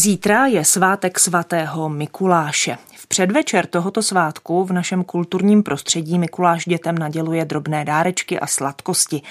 [0.00, 2.78] Zítra je svátek svatého Mikuláše.
[2.96, 9.22] V předvečer tohoto svátku v našem kulturním prostředí Mikuláš dětem naděluje drobné dárečky a sladkosti.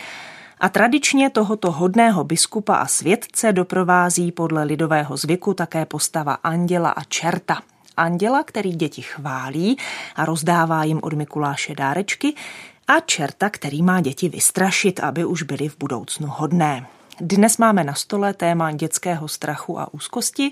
[0.59, 7.03] A tradičně tohoto hodného biskupa a světce doprovází podle lidového zvyku také postava anděla a
[7.03, 7.61] čerta.
[7.97, 9.77] Anděla, který děti chválí
[10.15, 12.33] a rozdává jim od Mikuláše dárečky,
[12.87, 16.98] a čerta, který má děti vystrašit, aby už byly v budoucnu hodné.
[17.21, 20.51] Dnes máme na stole téma dětského strachu a úzkosti.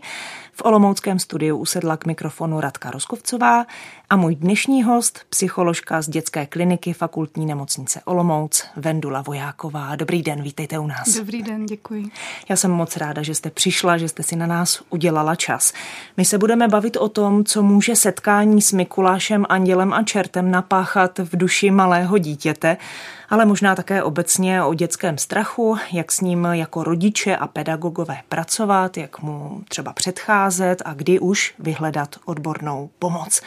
[0.53, 3.65] V Olomouckém studiu usedla k mikrofonu Radka Roskovcová
[4.09, 9.95] a můj dnešní host, psycholožka z dětské kliniky fakultní nemocnice Olomouc, Vendula Vojáková.
[9.95, 11.15] Dobrý den, vítejte u nás.
[11.17, 12.05] Dobrý den, děkuji.
[12.49, 15.73] Já jsem moc ráda, že jste přišla, že jste si na nás udělala čas.
[16.17, 21.19] My se budeme bavit o tom, co může setkání s Mikulášem, Andělem a Čertem napáchat
[21.19, 22.77] v duši malého dítěte
[23.29, 28.97] ale možná také obecně o dětském strachu, jak s ním jako rodiče a pedagogové pracovat,
[28.97, 33.41] jak mu třeba předcházet a kdy už vyhledat odbornou pomoc.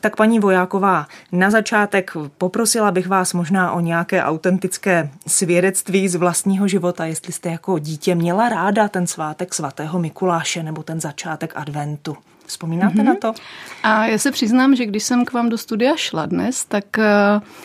[0.00, 6.68] Tak paní Vojáková, na začátek poprosila bych vás možná o nějaké autentické svědectví z vlastního
[6.68, 12.16] života, jestli jste jako dítě měla ráda ten svátek svatého Mikuláše nebo ten začátek adventu.
[12.46, 13.04] Vzpomínáte mm-hmm.
[13.04, 13.34] na to?
[13.82, 17.04] A já se přiznám, že když jsem k vám do studia šla dnes, tak uh,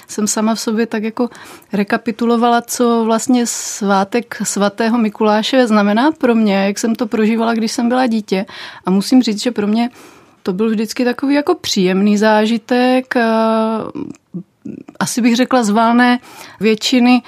[0.07, 1.29] jsem sama v sobě tak jako
[1.73, 7.89] rekapitulovala, co vlastně svátek svatého Mikuláše znamená pro mě, jak jsem to prožívala, když jsem
[7.89, 8.45] byla dítě.
[8.85, 9.89] A musím říct, že pro mě
[10.43, 13.13] to byl vždycky takový jako příjemný zážitek.
[13.15, 14.03] Uh,
[14.99, 16.19] asi bych řekla z valné
[16.59, 17.21] většiny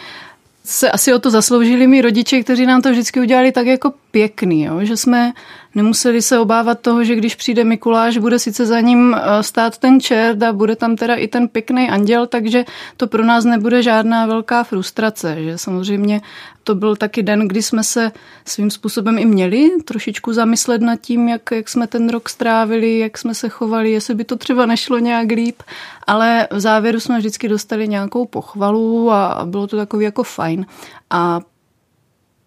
[0.63, 4.63] se asi o to zasloužili mi rodiče, kteří nám to vždycky udělali tak jako pěkný,
[4.63, 4.79] jo?
[4.81, 5.33] že jsme
[5.75, 9.99] nemuseli se obávat toho, že když přijde Mikuláš, bude sice za ním eh, stát ten
[9.99, 12.65] čert a bude tam teda i ten pěkný anděl, takže
[12.97, 15.35] to pro nás nebude žádná velká frustrace.
[15.39, 16.21] Že samozřejmě
[16.63, 18.11] to byl taky den, kdy jsme se
[18.45, 23.17] svým způsobem i měli trošičku zamyslet nad tím, jak, jak jsme ten rok strávili, jak
[23.17, 25.63] jsme se chovali, jestli by to třeba nešlo nějak líp,
[26.07, 30.65] ale v závěru jsme vždycky dostali nějakou pochvalu a, a bylo to takový jako fajn.
[31.09, 31.39] A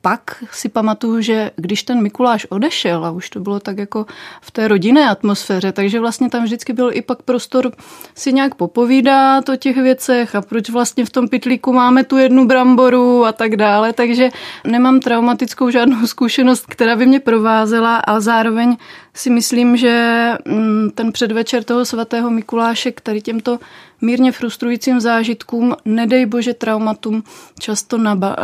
[0.05, 4.07] pak si pamatuju, že když ten Mikuláš odešel a už to bylo tak jako
[4.41, 7.73] v té rodinné atmosféře, takže vlastně tam vždycky byl i pak prostor
[8.15, 12.47] si nějak popovídat o těch věcech a proč vlastně v tom pitlíku máme tu jednu
[12.47, 14.29] bramboru a tak dále, takže
[14.67, 18.77] nemám traumatickou žádnou zkušenost, která by mě provázela a zároveň
[19.15, 23.59] si myslím, že mm, ten předvečer toho svatého Mikuláše, který těmto
[24.01, 27.25] mírně frustrujícím zážitkům, nedej bože traumatům,
[27.61, 27.99] často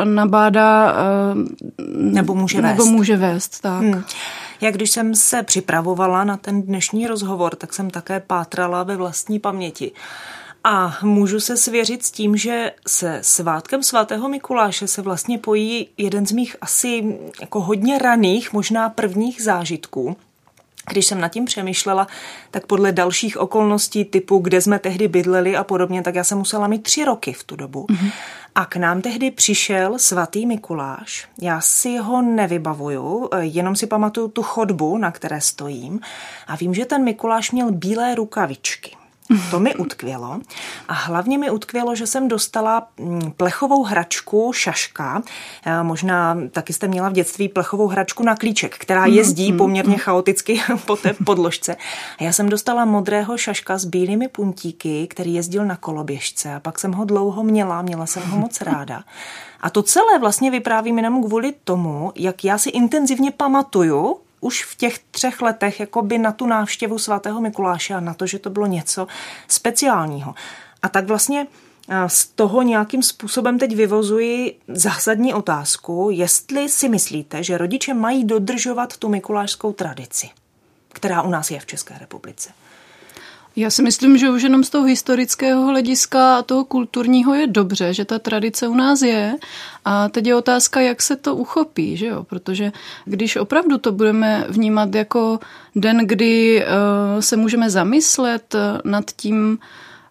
[0.04, 2.90] nabádá eh, nebo může nebo vést.
[2.90, 3.82] Může vést tak.
[3.82, 4.02] Hmm.
[4.60, 9.38] Jak když jsem se připravovala na ten dnešní rozhovor, tak jsem také pátrala ve vlastní
[9.38, 9.92] paměti.
[10.64, 16.26] A můžu se svěřit s tím, že se svátkem svatého Mikuláše se vlastně pojí jeden
[16.26, 20.16] z mých asi jako hodně raných, možná prvních zážitků.
[20.90, 22.06] Když jsem nad tím přemýšlela,
[22.50, 26.66] tak podle dalších okolností typu, kde jsme tehdy bydleli a podobně, tak já jsem musela
[26.66, 27.86] mít tři roky v tu dobu.
[27.86, 28.12] Mm-hmm.
[28.54, 31.28] A k nám tehdy přišel svatý Mikuláš.
[31.40, 36.00] Já si ho nevybavuju, jenom si pamatuju tu chodbu, na které stojím.
[36.46, 38.99] A vím, že ten Mikuláš měl bílé rukavičky.
[39.50, 40.40] To mi utkvělo.
[40.88, 45.22] A hlavně mi utkvělo, že jsem dostala mm, plechovou hračku šaška.
[45.82, 49.92] Možná taky jste měla v dětství plechovou hračku na klíček, která mhm, jezdí mm, poměrně
[49.92, 49.98] mm.
[49.98, 51.76] chaoticky po té podložce.
[52.18, 56.54] A já jsem dostala modrého šaška s bílými puntíky, který jezdil na koloběžce.
[56.54, 59.02] A pak jsem ho dlouho měla, měla jsem ho moc ráda.
[59.60, 64.76] A to celé vlastně vyprávím jenom kvůli tomu, jak já si intenzivně pamatuju, už v
[64.76, 68.66] těch třech letech jakoby na tu návštěvu svatého Mikuláše a na to, že to bylo
[68.66, 69.06] něco
[69.48, 70.34] speciálního.
[70.82, 71.46] A tak vlastně
[72.06, 78.96] z toho nějakým způsobem teď vyvozuji zásadní otázku, jestli si myslíte, že rodiče mají dodržovat
[78.96, 80.28] tu mikulášskou tradici,
[80.92, 82.50] která u nás je v České republice.
[83.60, 87.94] Já si myslím, že už jenom z toho historického hlediska a toho kulturního je dobře,
[87.94, 89.36] že ta tradice u nás je.
[89.84, 92.22] A teď je otázka, jak se to uchopí, že jo?
[92.22, 92.72] Protože
[93.04, 95.38] když opravdu to budeme vnímat jako
[95.76, 98.54] den, kdy uh, se můžeme zamyslet
[98.84, 99.58] nad tím,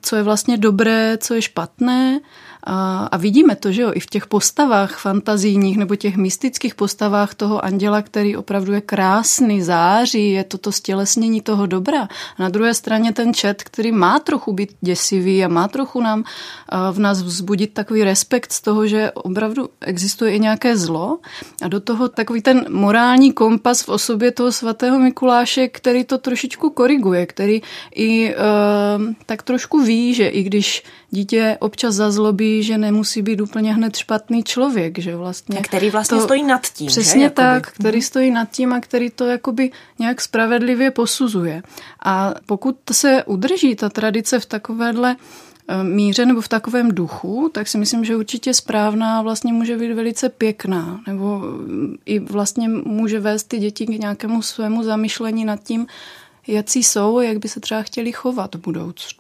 [0.01, 2.19] co je vlastně dobré, co je špatné,
[2.63, 7.33] a, a vidíme to, že jo, i v těch postavách fantazijních nebo těch mystických postavách
[7.35, 12.01] toho anděla, který opravdu je krásný, září, je to to stělesnění toho dobra.
[12.37, 16.23] A na druhé straně ten čet, který má trochu být děsivý a má trochu nám
[16.91, 21.19] v nás vzbudit takový respekt z toho, že opravdu existuje i nějaké zlo.
[21.61, 26.69] A do toho takový ten morální kompas v osobě toho svatého Mikuláše, který to trošičku
[26.69, 27.61] koriguje, který
[27.95, 28.41] i uh,
[29.25, 34.43] tak trošku ví, že i když dítě občas zazlobí, že nemusí být úplně hned špatný
[34.43, 35.61] člověk, že vlastně.
[35.61, 37.29] Který vlastně to, stojí nad tím, Přesně že?
[37.29, 37.71] tak, jakoby.
[37.79, 41.63] který stojí nad tím a který to jakoby nějak spravedlivě posuzuje.
[42.03, 45.15] A pokud se udrží ta tradice v takovéhle
[45.71, 49.93] Eh, míře nebo v takovém duchu, tak si myslím, že určitě správná vlastně může být
[49.93, 55.63] velice pěkná, nebo mm, i vlastně může vést ty děti k nějakému svému zamyšlení nad
[55.63, 55.87] tím,
[56.47, 59.19] jaký jsou, jak by se třeba chtěli chovat v budoucnu.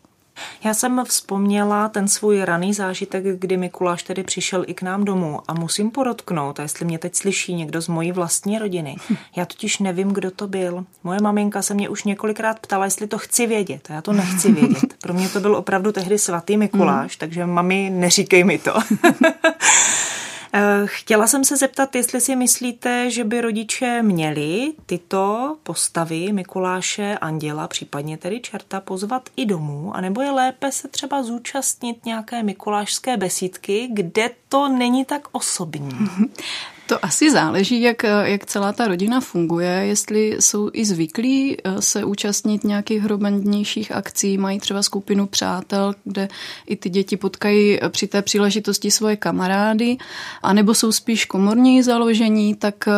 [0.63, 5.39] Já jsem vzpomněla ten svůj raný zážitek, kdy Mikuláš tedy přišel i k nám domů
[5.47, 8.95] a musím podotknout, a jestli mě teď slyší někdo z mojí vlastní rodiny,
[9.35, 10.85] já totiž nevím, kdo to byl.
[11.03, 14.51] Moje maminka se mě už několikrát ptala, jestli to chci vědět a já to nechci
[14.53, 14.93] vědět.
[15.01, 17.19] Pro mě to byl opravdu tehdy svatý Mikuláš, mm.
[17.19, 18.73] takže mami, neříkej mi to.
[20.53, 27.17] Eh, chtěla jsem se zeptat, jestli si myslíte, že by rodiče měli tyto postavy Mikuláše,
[27.21, 33.17] Anděla, případně tedy čerta pozvat i domů, anebo je lépe se třeba zúčastnit nějaké mikulášské
[33.17, 35.91] besídky, kde to není tak osobní.
[36.89, 42.03] To asi záleží, jak, jak celá ta rodina funguje, jestli jsou i zvyklí eh, se
[42.03, 46.27] účastnit nějakých hromadnějších akcí, mají třeba skupinu přátel, kde
[46.67, 49.97] i ty děti potkají při té příležitosti svoje kamarády,
[50.43, 52.91] anebo jsou spíš komorní založení, tak, eh,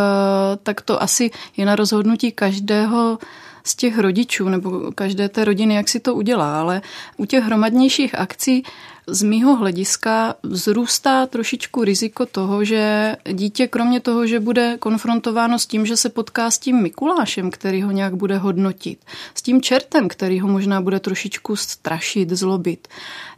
[0.63, 3.19] tak to asi je na rozhodnutí každého
[3.63, 6.81] z těch rodičů nebo každé té rodiny, jak si to udělá, ale
[7.17, 8.63] u těch hromadnějších akcí
[9.07, 15.65] z mýho hlediska vzrůstá trošičku riziko toho, že dítě kromě toho, že bude konfrontováno s
[15.65, 19.00] tím, že se potká s tím Mikulášem, který ho nějak bude hodnotit,
[19.36, 22.88] s tím čertem, který ho možná bude trošičku strašit, zlobit,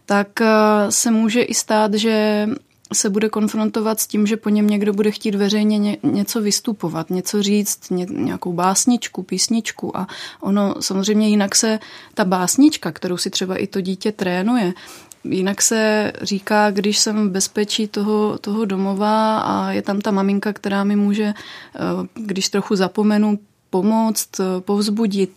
[0.05, 0.47] tak eh,
[0.89, 2.47] se může i stát, že
[2.93, 7.09] se bude konfrontovat s tím, že po něm někdo bude chtít veřejně ně, něco vystupovat,
[7.09, 9.97] něco říct, ně, nějakou básničku, písničku.
[9.97, 10.07] A
[10.41, 11.79] ono samozřejmě jinak se
[12.13, 14.73] ta básnička, kterou si třeba i to dítě trénuje,
[15.23, 20.53] Jinak se říká, když jsem v bezpečí toho, toho domova a je tam ta maminka,
[20.53, 21.79] která mi může, eh,
[22.13, 23.39] když trochu zapomenu,
[23.69, 25.31] pomoct, eh, povzbudit,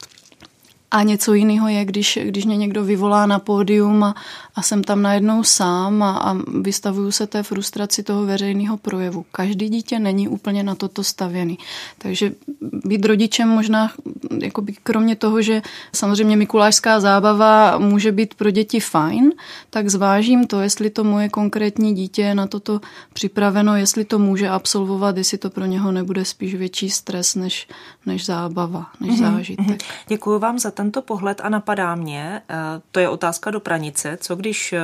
[0.90, 4.14] a něco jiného je, když, když mě někdo vyvolá na pódium a,
[4.56, 9.24] a jsem tam najednou sám a, a vystavuju se té frustraci toho veřejného projevu.
[9.32, 11.58] Každý dítě není úplně na toto stavěný.
[11.98, 13.92] Takže být rodičem možná,
[14.38, 15.62] jakoby kromě toho, že
[15.92, 19.32] samozřejmě mikulášská zábava může být pro děti fajn,
[19.70, 22.80] tak zvážím to, jestli to moje konkrétní dítě je na toto
[23.12, 27.68] připraveno, jestli to může absolvovat, jestli to pro něho nebude spíš větší stres než,
[28.06, 29.34] než zábava, než mm-hmm.
[29.34, 29.82] zážitek.
[30.08, 32.54] Děkuji vám za tento pohled a napadá mě, eh,
[32.92, 34.80] to je otázka do pranice, co když eh,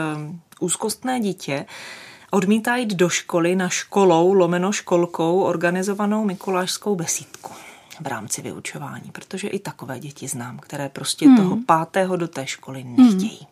[0.61, 1.67] úzkostné dítě
[2.31, 7.53] odmítá jít do školy na školou, lomeno školkou, organizovanou mikulášskou besídku
[8.00, 11.37] v rámci vyučování, protože i takové děti znám, které prostě hmm.
[11.37, 13.38] toho pátého do té školy nechtějí.
[13.38, 13.51] Hmm.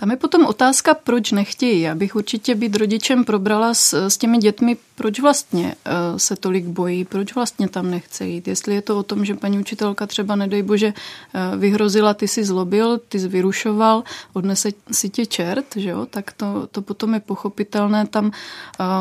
[0.00, 1.80] Tam je potom otázka, proč nechtějí.
[1.80, 6.64] Já bych určitě být rodičem probrala s, s těmi dětmi, proč vlastně uh, se tolik
[6.64, 8.48] bojí, proč vlastně tam nechce jít.
[8.48, 12.44] Jestli je to o tom, že paní učitelka třeba, nedej bože, uh, vyhrozila, ty si
[12.44, 16.06] zlobil, ty jsi vyrušoval, odnese si tě čert, že jo?
[16.06, 18.06] tak to, to potom je pochopitelné.
[18.06, 18.32] Tam uh,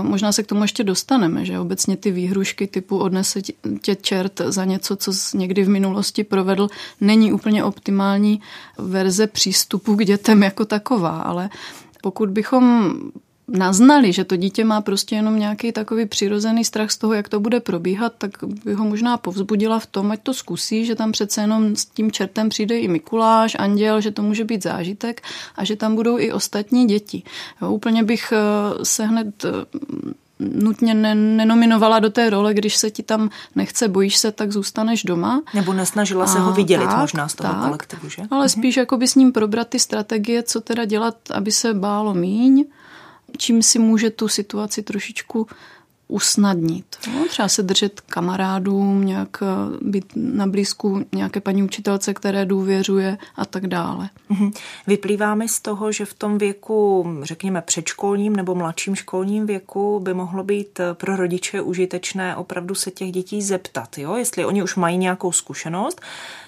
[0.02, 3.42] možná se k tomu ještě dostaneme, že obecně ty výhrušky typu odnese
[3.82, 6.70] tě čert za něco, co jsi někdy v minulosti provedl,
[7.02, 8.42] není úplně optimální
[8.77, 11.50] verze přístupu k dětem jako tak taková, ale
[12.01, 12.94] pokud bychom
[13.48, 17.39] naznali, že to dítě má prostě jenom nějaký takový přirozený strach z toho, jak to
[17.39, 18.32] bude probíhat, tak
[18.65, 22.12] by ho možná povzbudila v tom, ať to zkusí, že tam přece jenom s tím
[22.12, 25.22] čertem přijde i Mikuláš, Anděl, že to může být zážitek
[25.56, 27.24] a že tam budou i ostatní děti.
[27.62, 29.51] Jo, úplně bych eh, se hned eh,
[30.39, 35.41] nutně nenominovala do té role, když se ti tam nechce, bojíš se, tak zůstaneš doma.
[35.53, 38.22] Nebo nesnažila a se ho vydělit tak, možná z toho tak, kolektivu, že?
[38.32, 38.50] Ale mhm.
[38.50, 42.65] spíš jako by s ním probrat ty strategie, co teda dělat, aby se bálo míň,
[43.38, 45.48] čím si může tu situaci trošičku
[46.08, 46.86] usnadnit.
[47.14, 49.46] No, třeba se držet kamarádům, nějak eh,
[49.82, 54.10] být na blízku nějaké paní učitelce, které důvěřuje a tak dále.
[54.30, 54.52] Mhm.
[54.88, 60.14] Vyplývá mi z toho, že v tom věku, řekněme předškolním nebo mladším školním věku by
[60.14, 64.16] mohlo být eh, pro rodiče užitečné opravdu se těch dětí zeptat, jo?
[64.16, 66.02] jestli oni už mají nějakou zkušenost,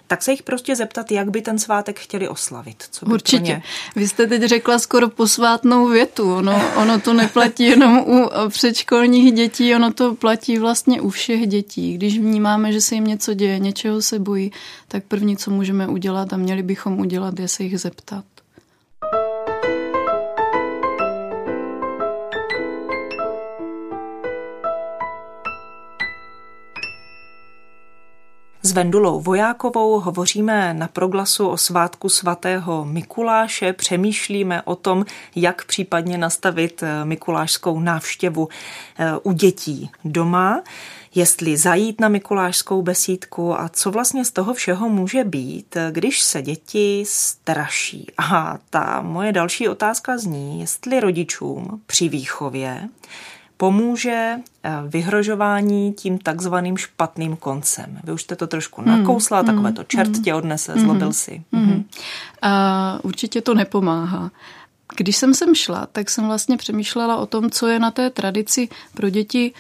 [0.09, 2.83] tak se jich prostě zeptat, jak by ten svátek chtěli oslavit.
[2.91, 3.61] Co by Určitě.
[3.95, 6.35] Vy jste teď řekla skoro posvátnou větu.
[6.35, 11.93] Ono, ono to neplatí jenom u předškolních dětí, ono to platí vlastně u všech dětí.
[11.93, 14.51] Když vnímáme, že se jim něco děje, něčeho se bojí,
[14.87, 18.25] tak první, co můžeme udělat a měli bychom udělat, je se jich zeptat.
[28.69, 36.17] Z Vendulou Vojákovou hovoříme na proglasu o svátku svatého Mikuláše, přemýšlíme o tom, jak případně
[36.17, 38.49] nastavit eh, mikulášskou návštěvu
[38.99, 40.61] eh, u dětí doma
[41.15, 46.41] jestli zajít na mikulášskou besídku a co vlastně z toho všeho může být, když se
[46.41, 48.07] děti straší.
[48.17, 52.89] A ta moje další otázka zní, jestli rodičům při výchově
[53.59, 57.99] pomůže eh, vyhrožování tím takzvaným špatným koncem.
[58.03, 60.81] Vy už jste to trošku hmm, nakousla, mm, takové to čert mm, tě odnese, mm,
[60.81, 61.43] zlobil si.
[61.51, 61.61] Mm.
[61.61, 61.85] Mm.
[62.41, 64.31] A určitě to nepomáhá.
[64.95, 68.69] Když jsem sem šla, tak jsem vlastně přemýšlela o tom, co je na té tradici
[68.93, 69.53] pro děti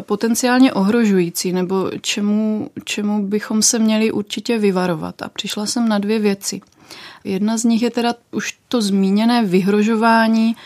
[0.00, 5.22] potenciálně ohrožující nebo čemu, čemu bychom se měli určitě vyvarovat.
[5.22, 6.60] A přišla jsem na dvě věci.
[7.24, 10.56] Jedna z nich je teda už to zmíněné vyhrožování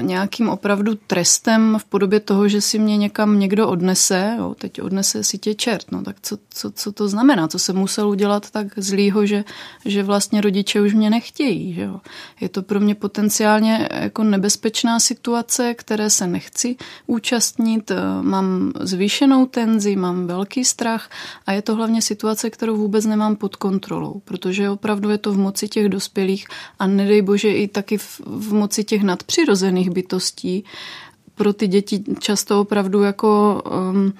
[0.00, 5.24] nějakým opravdu trestem v podobě toho, že si mě někam někdo odnese, jo, teď odnese
[5.24, 8.66] si tě čert, no tak co, co, co to znamená, co se musel udělat tak
[8.76, 9.44] zlýho, že,
[9.84, 12.00] že vlastně rodiče už mě nechtějí, že jo.
[12.40, 19.96] Je to pro mě potenciálně jako nebezpečná situace, které se nechci účastnit, mám zvýšenou tenzi,
[19.96, 21.10] mám velký strach
[21.46, 25.38] a je to hlavně situace, kterou vůbec nemám pod kontrolou, protože opravdu je to v
[25.38, 26.46] moci těch dospělých
[26.78, 30.64] a nedej bože i taky v, v moci těch nadpřirozených přirozených bytostí.
[31.34, 34.12] Pro ty děti často opravdu jako um,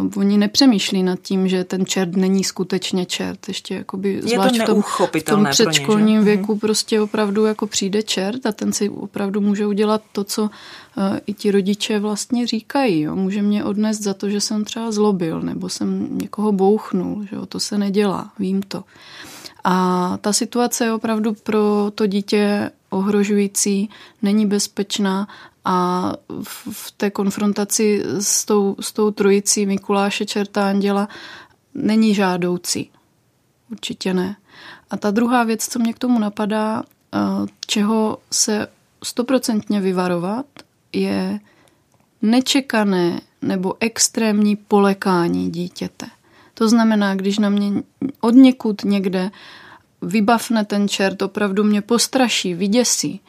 [0.00, 3.48] um, oni nepřemýšlí nad tím, že ten čert není skutečně čert.
[3.48, 4.82] Ještě jakoby, zvlášť v tom,
[5.18, 6.60] v tom předškolním ně, věku mhm.
[6.60, 10.48] prostě opravdu jako přijde čert a ten si opravdu může udělat to, co uh,
[11.26, 13.00] i ti rodiče vlastně říkají.
[13.00, 13.16] Jo.
[13.16, 17.26] Může mě odnést za to, že jsem třeba zlobil nebo jsem někoho bouchnul.
[17.30, 17.46] Že jo.
[17.46, 18.84] To se nedělá, vím to.
[19.64, 23.90] A ta situace je opravdu pro to dítě ohrožující,
[24.22, 25.28] není bezpečná
[25.64, 26.12] a
[26.72, 31.08] v té konfrontaci s tou, s tou trojicí Mikuláše, Čerta, Anděla
[31.74, 32.90] není žádoucí.
[33.70, 34.36] Určitě ne.
[34.90, 37.18] A ta druhá věc, co mě k tomu napadá, eh,
[37.66, 38.68] čeho se
[39.04, 40.46] stoprocentně vyvarovat,
[40.92, 41.40] je
[42.22, 46.06] nečekané nebo extrémní polekání dítěte.
[46.54, 47.82] To znamená, když na mě
[48.20, 49.30] od někud někde
[50.02, 53.20] vybavne ten čert, opravdu mě postraší, vyděsí,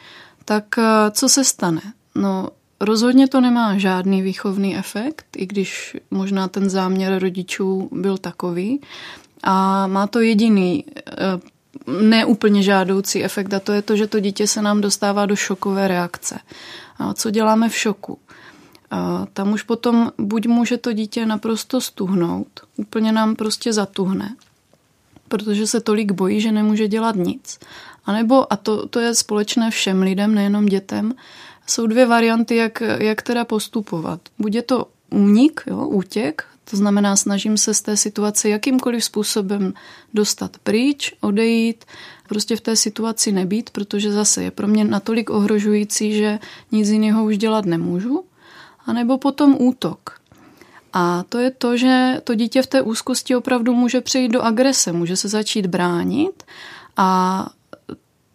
[0.45, 1.81] tak eh, co se stane?
[2.15, 2.49] No,
[2.79, 8.81] rozhodně to nemá žádný výchovný efekt, i když možná ten záměr rodičů byl takový.
[9.43, 11.13] A má to jediný eh,
[12.01, 15.87] neúplně žádoucí efekt a to je to, že to dítě se nám dostává do šokové
[15.87, 16.39] reakce.
[16.97, 18.17] A co děláme v šoku?
[18.91, 22.47] A tam už potom buď může to dítě naprosto stuhnout,
[22.77, 24.35] úplně nám prostě zatuhne,
[25.31, 27.59] protože se tolik bojí, že nemůže dělat nic.
[28.05, 31.13] A nebo, a to, to je společné všem lidem, nejenom dětem,
[31.67, 34.21] jsou dvě varianty, jak, jak teda postupovat.
[34.39, 39.73] Buď je to únik, jo, útěk, to znamená, snažím se z té situace jakýmkoliv způsobem
[40.13, 41.85] dostat pryč, odejít,
[42.27, 46.39] prostě v té situaci nebýt, protože zase je pro mě natolik ohrožující, že
[46.71, 48.23] nic jiného už dělat nemůžu.
[48.85, 50.20] A nebo potom útok.
[50.93, 54.91] A to je to, že to dítě v té úzkosti opravdu může přejít do agrese,
[54.91, 56.43] může se začít bránit
[56.97, 57.49] a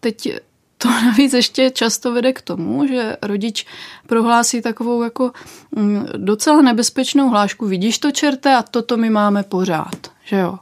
[0.00, 0.38] teď
[0.78, 3.66] to navíc ještě často vede k tomu, že rodič
[4.06, 5.32] prohlásí takovou jako
[5.76, 10.58] mm, docela nebezpečnou hlášku, vidíš to čerte a toto my máme pořád, že jo.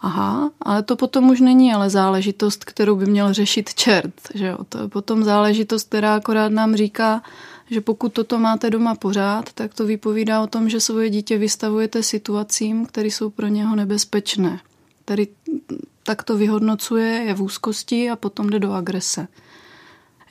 [0.00, 4.58] Aha, ale to potom už není ale záležitost, kterou by měl řešit čert, že jo.
[4.68, 7.22] To je potom záležitost, která akorát nám říká,
[7.70, 12.02] že pokud toto máte doma pořád, tak to vypovídá o tom, že svoje dítě vystavujete
[12.02, 14.60] situacím, které jsou pro něho nebezpečné.
[15.04, 15.28] Tedy
[16.02, 19.28] tak to vyhodnocuje, je v úzkosti a potom jde do agrese.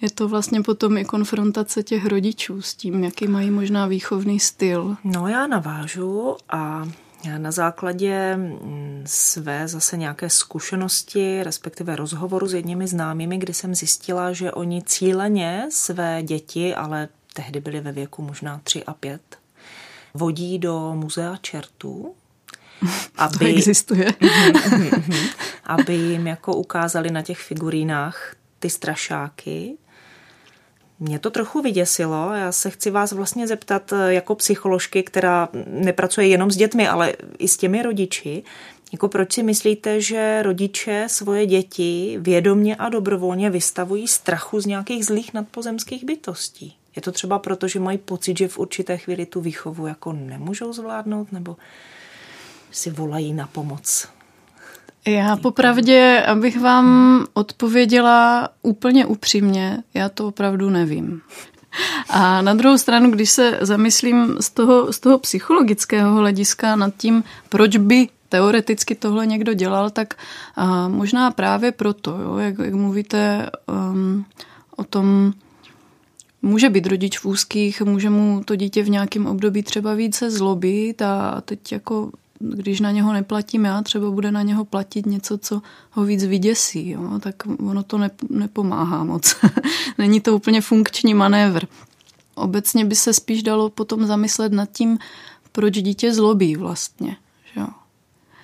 [0.01, 4.97] Je to vlastně potom i konfrontace těch rodičů s tím, jaký mají možná výchovný styl.
[5.03, 6.89] No já navážu a
[7.25, 13.75] já na základě mm, své zase nějaké zkušenosti, respektive rozhovoru s jedními známými, kdy jsem
[13.75, 19.21] zjistila, že oni cíleně své děti, ale tehdy byli ve věku možná 3 a 5,
[20.13, 22.15] vodí do muzea čertů,
[23.17, 24.13] aby, to existuje.
[24.21, 25.27] Mhm, mhm,
[25.63, 29.77] aby jim jako ukázali na těch figurínách ty strašáky.
[30.99, 32.33] Mě to trochu vyděsilo.
[32.33, 37.47] Já se chci vás vlastně zeptat jako psycholožky, která nepracuje jenom s dětmi, ale i
[37.47, 38.43] s těmi rodiči.
[38.91, 45.05] Jako proč si myslíte, že rodiče svoje děti vědomně a dobrovolně vystavují strachu z nějakých
[45.05, 46.75] zlých nadpozemských bytostí?
[46.97, 50.73] Je to třeba proto, že mají pocit, že v určité chvíli tu výchovu jako nemůžou
[50.73, 51.57] zvládnout, nebo
[52.71, 54.07] si volají na pomoc?
[55.07, 61.21] Já popravdě, abych vám odpověděla úplně upřímně, já to opravdu nevím.
[62.09, 67.23] A na druhou stranu, když se zamyslím z toho, z toho psychologického hlediska nad tím,
[67.49, 70.13] proč by teoreticky tohle někdo dělal, tak
[70.57, 74.25] uh, možná právě proto, jo, jak, jak mluvíte um,
[74.75, 75.33] o tom,
[76.47, 81.01] může být rodič v úzkých, může mu to dítě v nějakém období třeba více zlobit
[81.01, 85.61] a teď jako když na něho neplatím já, třeba bude na něho platit něco, co
[85.91, 87.19] ho víc vyděsí, jo?
[87.19, 87.99] tak ono to
[88.29, 89.35] nepomáhá moc.
[89.97, 91.65] Není to úplně funkční manévr.
[92.35, 94.99] Obecně by se spíš dalo potom zamyslet nad tím,
[95.51, 97.17] proč dítě zlobí vlastně.
[97.55, 97.67] Jo?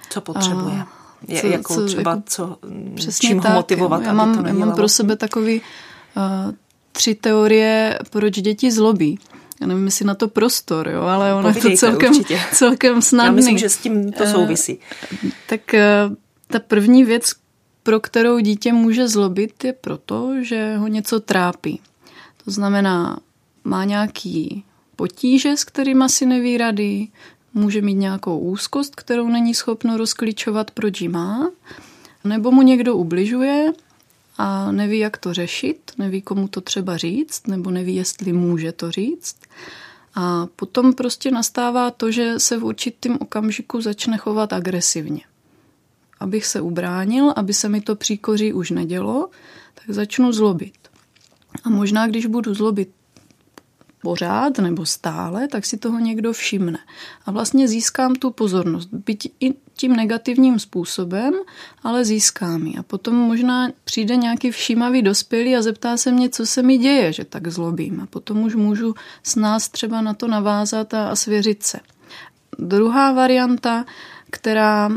[0.09, 0.75] Co potřebuje?
[0.75, 0.87] A
[1.27, 2.57] je, co, jako co, třeba jako, co,
[3.19, 5.61] čím tak, ho motivovat, já mám, já mám pro sebe takový
[6.17, 6.53] uh,
[6.93, 9.19] tři teorie, proč děti zlobí.
[9.61, 12.13] Já nevím, jestli na to prostor, jo, ale ono je to celkem,
[12.51, 13.27] celkem snadný.
[13.27, 14.77] Já myslím, že s tím to souvisí.
[15.23, 16.15] Uh, tak uh,
[16.47, 17.31] ta první věc,
[17.83, 21.79] pro kterou dítě může zlobit, je proto, že ho něco trápí.
[22.45, 23.19] To znamená,
[23.63, 24.63] má nějaký
[24.95, 27.07] potíže, s kterými si neví rady,
[27.53, 31.49] může mít nějakou úzkost, kterou není schopno rozklíčovat, proč ji má,
[32.23, 33.73] nebo mu někdo ubližuje
[34.37, 38.91] a neví, jak to řešit, neví, komu to třeba říct, nebo neví, jestli může to
[38.91, 39.35] říct.
[40.15, 45.21] A potom prostě nastává to, že se v určitém okamžiku začne chovat agresivně.
[46.19, 49.29] Abych se ubránil, aby se mi to příkoří už nedělo,
[49.73, 50.77] tak začnu zlobit.
[51.63, 52.89] A možná, když budu zlobit
[54.03, 56.79] pořád nebo stále, tak si toho někdo všimne.
[57.25, 58.89] A vlastně získám tu pozornost.
[58.91, 61.33] Byť i tím negativním způsobem,
[61.83, 62.77] ale získám ji.
[62.77, 67.13] A potom možná přijde nějaký všímavý dospělý a zeptá se mě, co se mi děje,
[67.13, 68.01] že tak zlobím.
[68.01, 71.79] A potom už můžu s nás třeba na to navázat a, a svěřit se.
[72.59, 73.85] Druhá varianta,
[74.29, 74.91] která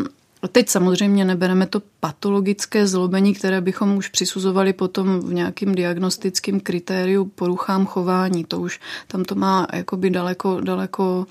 [0.48, 7.24] teď samozřejmě nebereme to patologické zlobení, které bychom už přisuzovali potom v nějakým diagnostickým kritériu
[7.24, 8.44] poruchám chování.
[8.44, 11.26] To už tam to má jakoby daleko, daleko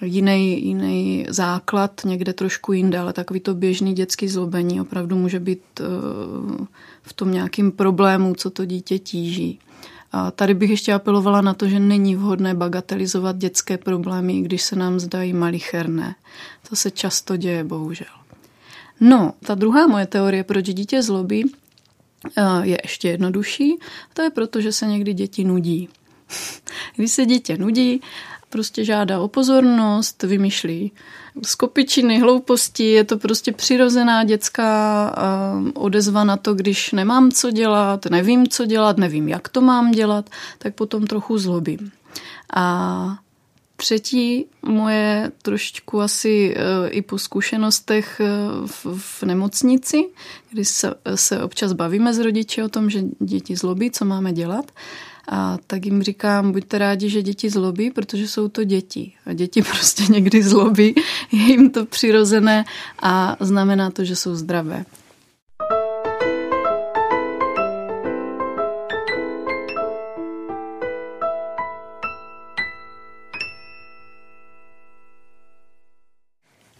[0.00, 5.62] jiný, jiný základ, někde trošku jinde, ale takový to běžný dětský zlobení opravdu může být
[5.80, 5.84] eh,
[7.02, 9.58] v tom nějakým problému, co to dítě tíží.
[10.16, 14.76] A tady bych ještě apelovala na to, že není vhodné bagatelizovat dětské problémy, když se
[14.76, 16.14] nám zdají malicherné.
[16.68, 18.06] To se často děje, bohužel.
[19.00, 21.52] No, ta druhá moje teorie, proč dítě zlobí,
[22.36, 23.78] eh, je ještě jednodušší.
[24.14, 25.88] To je proto, že se někdy děti nudí.
[26.96, 28.00] Když se dítě nudí,
[28.50, 30.92] prostě žádá o pozornost, vymýšlí
[31.42, 35.14] skopičiny, hlouposti, je to prostě přirozená dětská
[35.74, 40.30] odezva na to, když nemám co dělat, nevím, co dělat, nevím, jak to mám dělat,
[40.58, 41.90] tak potom trochu zlobím.
[42.54, 43.18] A
[43.76, 48.26] Třetí moje trošičku asi eh, i po zkušenostech eh,
[48.66, 50.08] v, v nemocnici,
[50.50, 54.72] kdy se, se občas bavíme s rodiči o tom, že děti zlobí, co máme dělat.
[55.28, 59.12] A tak jim říkám, buďte rádi, že děti zlobí, protože jsou to děti.
[59.26, 60.94] A děti prostě někdy zlobí,
[61.32, 62.64] je jim to přirozené
[63.02, 64.84] a znamená to, že jsou zdravé.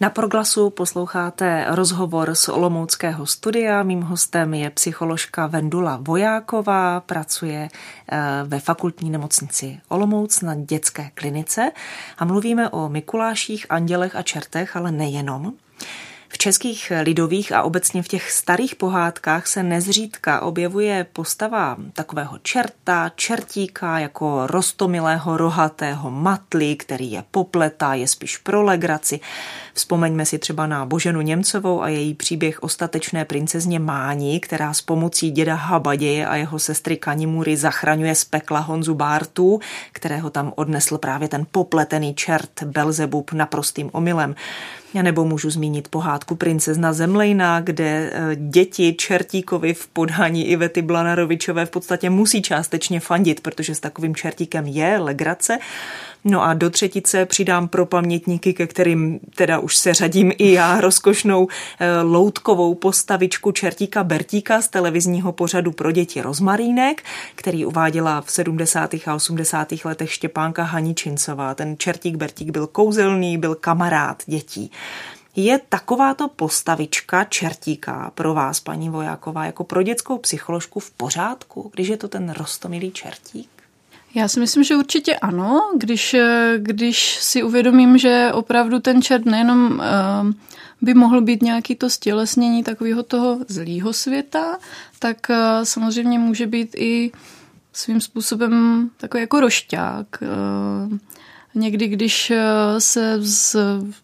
[0.01, 3.83] Na Proglasu posloucháte rozhovor z Olomouckého studia.
[3.83, 11.73] Mým hostem je psycholožka Vendula Vojáková, pracuje eh, ve fakultní nemocnici Olomouc na dětské klinice
[12.19, 15.53] a mluvíme o Mikuláších, andělech a čertech, ale nejenom.
[16.29, 23.11] V českých lidových a obecně v těch starých pohádkách se nezřídka objevuje postava takového čerta,
[23.17, 29.21] čertíka, jako rostomilého rohatého matly, který je popletá, je spíš pro legraci.
[29.75, 34.83] Vzpomeňme si třeba na Boženu Němcovou a její příběh o statečné princezně Máni, která s
[34.83, 39.61] pomocí děda Habaděje a jeho sestry Kanimury zachraňuje z pekla Honzu Bártu,
[39.93, 44.35] kterého tam odnesl právě ten popletený čert Belzebub naprostým omylem.
[44.95, 51.71] Nebo můžu zmínit pohádku Princezna Zemlejna, kde eh, děti Čertíkovi v podání Ivety Blanarovičové v
[51.71, 55.59] podstatě musí částečně fandit, protože s takovým čertíkem je legrace.
[56.29, 60.81] No a do třetice přidám pro pamětníky, ke kterým teda už se řadím i já,
[60.81, 67.03] rozkošnou eh, loutkovou postavičku Čertíka Bertíka z televizního pořadu pro děti Rozmarínek,
[67.35, 68.95] který uváděla v 70.
[69.07, 69.69] a 80.
[69.85, 71.55] letech Štěpánka Haničincová.
[71.55, 74.71] Ten Čertík Bertík byl kouzelný, byl kamarád dětí.
[75.37, 81.89] Je takováto postavička čertíka pro vás, paní Vojáková, jako pro dětskou psycholožku v pořádku, když
[81.89, 83.56] je to ten rostomilý čertík?
[84.17, 86.17] Já si myslím, že určitě ano, když,
[86.57, 90.33] když si uvědomím, že opravdu ten čert nejenom uh,
[90.83, 94.59] by mohl být nějaký to stělesnění takového toho zlýho světa,
[94.99, 97.13] tak uh, samozřejmě může být i
[97.73, 100.07] svým způsobem takový jako rošťák.
[101.55, 102.41] Někdy, když eh,
[102.79, 103.57] se z,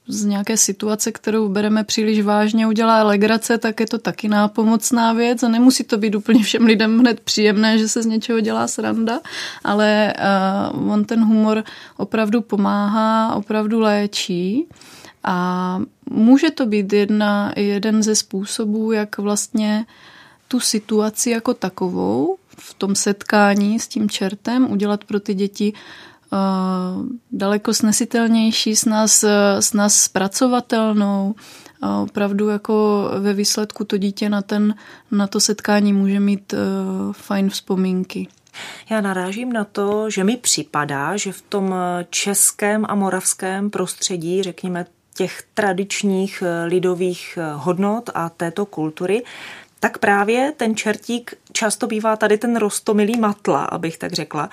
[0.07, 5.43] z nějaké situace, kterou bereme příliš vážně, udělá legrace, tak je to taky nápomocná věc
[5.43, 9.21] a nemusí to být úplně všem lidem hned příjemné, že se z něčeho dělá sranda,
[9.65, 10.15] ale
[10.75, 11.65] uh, on ten humor
[11.97, 14.67] opravdu pomáhá, opravdu léčí.
[15.25, 15.79] A
[16.11, 19.87] může to být jedna, jeden ze způsobů, jak vlastně
[20.49, 25.79] tu situaci jako takovou v tom setkání s tím čertem udělat pro ty děti uh,
[27.33, 29.25] daleko snesitelnější, s nás,
[29.61, 31.35] s nás zpracovatelnou.
[31.83, 34.75] A opravdu jako ve výsledku to dítě na, ten,
[35.11, 38.29] na to setkání může mít uh, fajn vzpomínky.
[38.91, 41.75] Já narážím na to, že mi připadá, že v tom
[42.11, 49.23] českém a moravském prostředí, řekněme těch tradičních eh, lidových eh, hodnot a této kultury,
[49.81, 54.51] tak právě ten čertík často bývá tady ten rostomilý matla, abych tak řekla.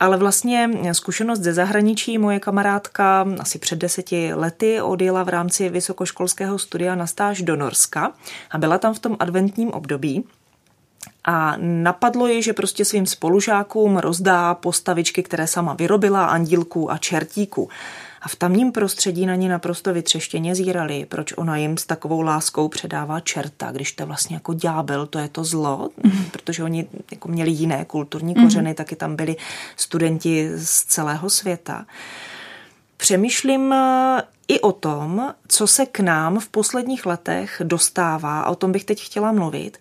[0.00, 6.58] Ale vlastně zkušenost ze zahraničí, moje kamarádka asi před deseti lety odjela v rámci vysokoškolského
[6.58, 8.12] studia na stáž do Norska
[8.50, 10.24] a byla tam v tom adventním období.
[11.24, 17.68] A napadlo ji, že prostě svým spolužákům rozdá postavičky, které sama vyrobila, andílků a čertíků
[18.22, 22.68] a v tamním prostředí na ní naprosto vytřeštěně zírali, proč ona jim s takovou láskou
[22.68, 26.24] předává čerta, když to je vlastně jako ďábel, to je to zlo, mm.
[26.30, 28.74] protože oni jako měli jiné kulturní kořeny, mm.
[28.74, 29.36] taky tam byli
[29.76, 31.86] studenti z celého světa.
[32.96, 38.54] Přemýšlím eh, i o tom, co se k nám v posledních letech dostává, a o
[38.54, 39.78] tom bych teď chtěla mluvit,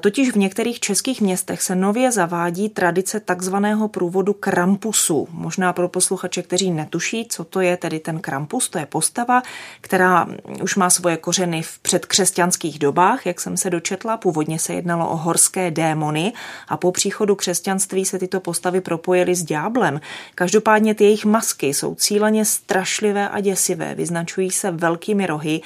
[0.00, 5.28] Totiž v některých českých městech se nově zavádí tradice takzvaného průvodu krampusu.
[5.30, 9.42] Možná pro posluchače, kteří netuší, co to je tedy ten krampus, to je postava,
[9.80, 10.26] která
[10.62, 14.16] už má svoje kořeny v předkřesťanských dobách, jak jsem se dočetla.
[14.16, 16.32] Původně se jednalo o horské démony
[16.68, 20.00] a po příchodu křesťanství se tyto postavy propojily s ďáblem.
[20.34, 25.60] Každopádně ty jejich masky jsou cíleně strašlivé a děsivé, vyznačují se velkými rohy,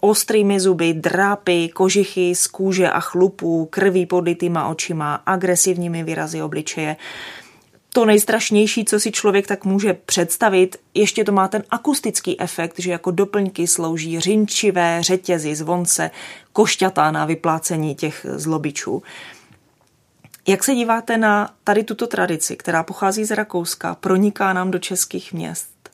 [0.00, 6.96] ostrými zuby, drápy, kožichy z kůže a chlupů, krví podlitýma očima, agresivními výrazy obličeje.
[7.92, 12.90] To nejstrašnější, co si člověk tak může představit, ještě to má ten akustický efekt, že
[12.90, 16.10] jako doplňky slouží řinčivé řetězy, zvonce,
[16.52, 19.02] košťatá na vyplácení těch zlobičů.
[20.48, 25.32] Jak se díváte na tady tuto tradici, která pochází z Rakouska, proniká nám do českých
[25.32, 25.90] měst?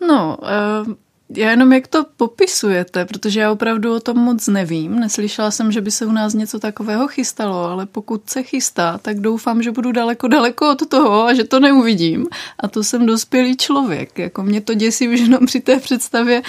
[0.00, 0.38] No,
[0.86, 0.94] uh
[1.28, 5.00] já jenom jak to popisujete, protože já opravdu o tom moc nevím.
[5.00, 9.20] Neslyšela jsem, že by se u nás něco takového chystalo, ale pokud se chystá, tak
[9.20, 12.26] doufám, že budu daleko, daleko od toho a že to neuvidím.
[12.58, 14.18] A to jsem dospělý člověk.
[14.18, 16.42] Jako mě to děsí už jenom při té představě,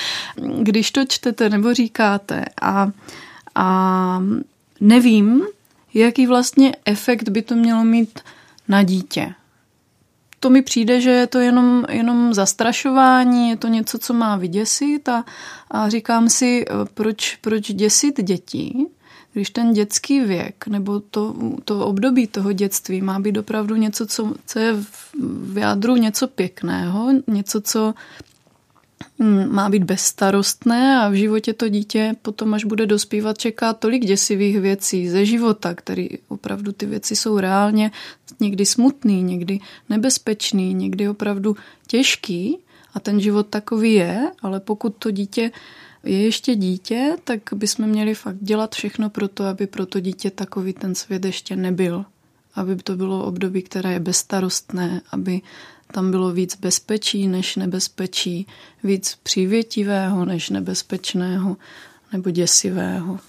[0.61, 2.45] když to čtete nebo říkáte.
[2.61, 2.91] A,
[3.55, 4.19] a
[4.79, 5.43] nevím,
[5.93, 8.19] jaký vlastně efekt by to mělo mít
[8.67, 9.33] na dítě
[10.39, 15.09] to mi přijde, že je to jenom, jenom zastrašování, je to něco, co má vyděsit
[15.09, 15.25] a,
[15.71, 18.87] a říkám si, proč, proč děsit děti,
[19.33, 24.33] když ten dětský věk nebo to, to období toho dětství má být opravdu něco, co,
[24.45, 24.73] co je
[25.23, 27.93] v jádru něco pěkného, něco, co
[29.49, 34.59] má být bezstarostné a v životě to dítě potom, až bude dospívat, čeká tolik děsivých
[34.59, 37.91] věcí ze života, který opravdu ty věci jsou reálně
[38.39, 41.55] někdy smutný, někdy nebezpečný, někdy opravdu
[41.87, 42.57] těžký
[42.93, 45.51] a ten život takový je, ale pokud to dítě
[46.03, 50.31] je ještě dítě, tak bychom měli fakt dělat všechno pro to, aby pro to dítě
[50.31, 52.05] takový ten svět ještě nebyl.
[52.55, 55.41] Aby to bylo období, které je bezstarostné, aby
[55.93, 58.47] tam bylo víc bezpečí než nebezpečí,
[58.83, 61.57] víc přívětivého než nebezpečného
[62.13, 63.19] nebo děsivého.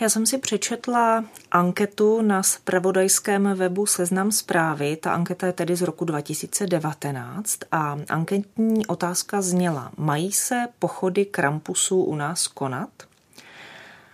[0.00, 4.96] Já jsem si přečetla anketu na spravodajském webu Seznam zprávy.
[4.96, 12.02] Ta anketa je tedy z roku 2019 a anketní otázka zněla, mají se pochody Krampusu
[12.02, 12.90] u nás konat?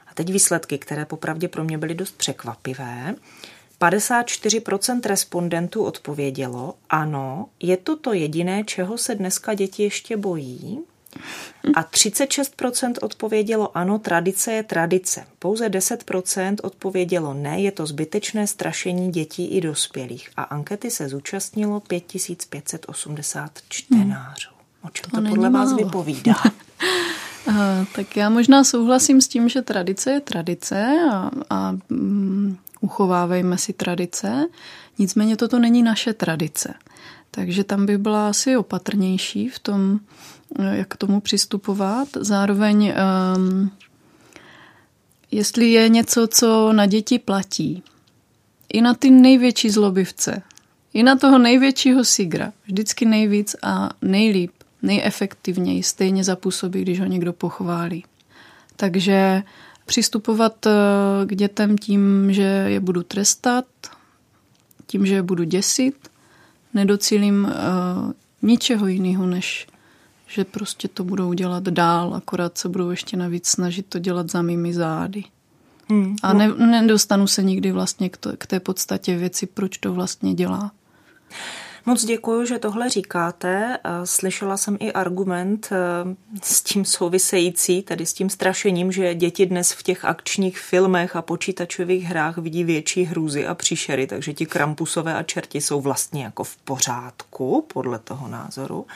[0.06, 3.14] A teď výsledky, které popravdě pro mě byly dost překvapivé.
[3.82, 10.80] 54% respondentů odpovědělo, ano, je to to jediné, čeho se dneska děti ještě bojí.
[11.74, 15.26] A 36% odpovědělo ano, tradice je tradice.
[15.38, 20.30] Pouze 10% odpovědělo ne, je to zbytečné strašení dětí i dospělých.
[20.36, 24.50] A ankety se zúčastnilo 5580 čtenářů.
[24.82, 25.84] O čem to, to podle vás málo.
[25.84, 26.34] vypovídá?
[27.94, 33.72] tak já možná souhlasím s tím, že tradice je tradice a, a mm, uchovávejme si
[33.72, 34.46] tradice,
[34.98, 36.74] nicméně toto není naše tradice.
[37.30, 40.00] Takže tam by byla asi opatrnější v tom,
[40.58, 42.08] eh, jak k tomu přistupovat.
[42.20, 42.94] Zároveň,
[43.36, 43.70] um,
[45.30, 47.82] jestli je něco, co na děti platí,
[48.72, 50.42] i na ty největší zlobivce,
[50.94, 57.32] i na toho největšího sigra, vždycky nejvíc a nejlíp, nejefektivněji stejně zapůsobí, když ho někdo
[57.32, 58.04] pochválí.
[58.76, 59.42] Takže
[59.92, 60.70] přistupovat eh,
[61.26, 63.64] k dětem tím, že je budu trestat,
[64.86, 66.08] tím, že je budu děsit,
[66.74, 69.66] nedocílím uh, ničeho jiného, než
[70.26, 74.42] že prostě to budou dělat dál, akorát se budou ještě navíc snažit to dělat za
[74.42, 75.24] mými zády.
[75.88, 76.16] Hmm.
[76.22, 80.34] A ne, nedostanu se nikdy vlastně k, to, k té podstatě věci, proč to vlastně
[80.34, 80.72] dělá.
[81.86, 83.78] Moc děkuji, že tohle říkáte.
[84.04, 85.78] Slyšela jsem i argument eh,
[86.42, 91.22] s tím související, tedy s tím strašením, že děti dnes v těch akčních filmech a
[91.22, 96.44] počítačových hrách vidí větší hrůzy a příšery, takže ti krampusové a čerti jsou vlastně jako
[96.44, 98.86] v pořádku, podle toho názoru.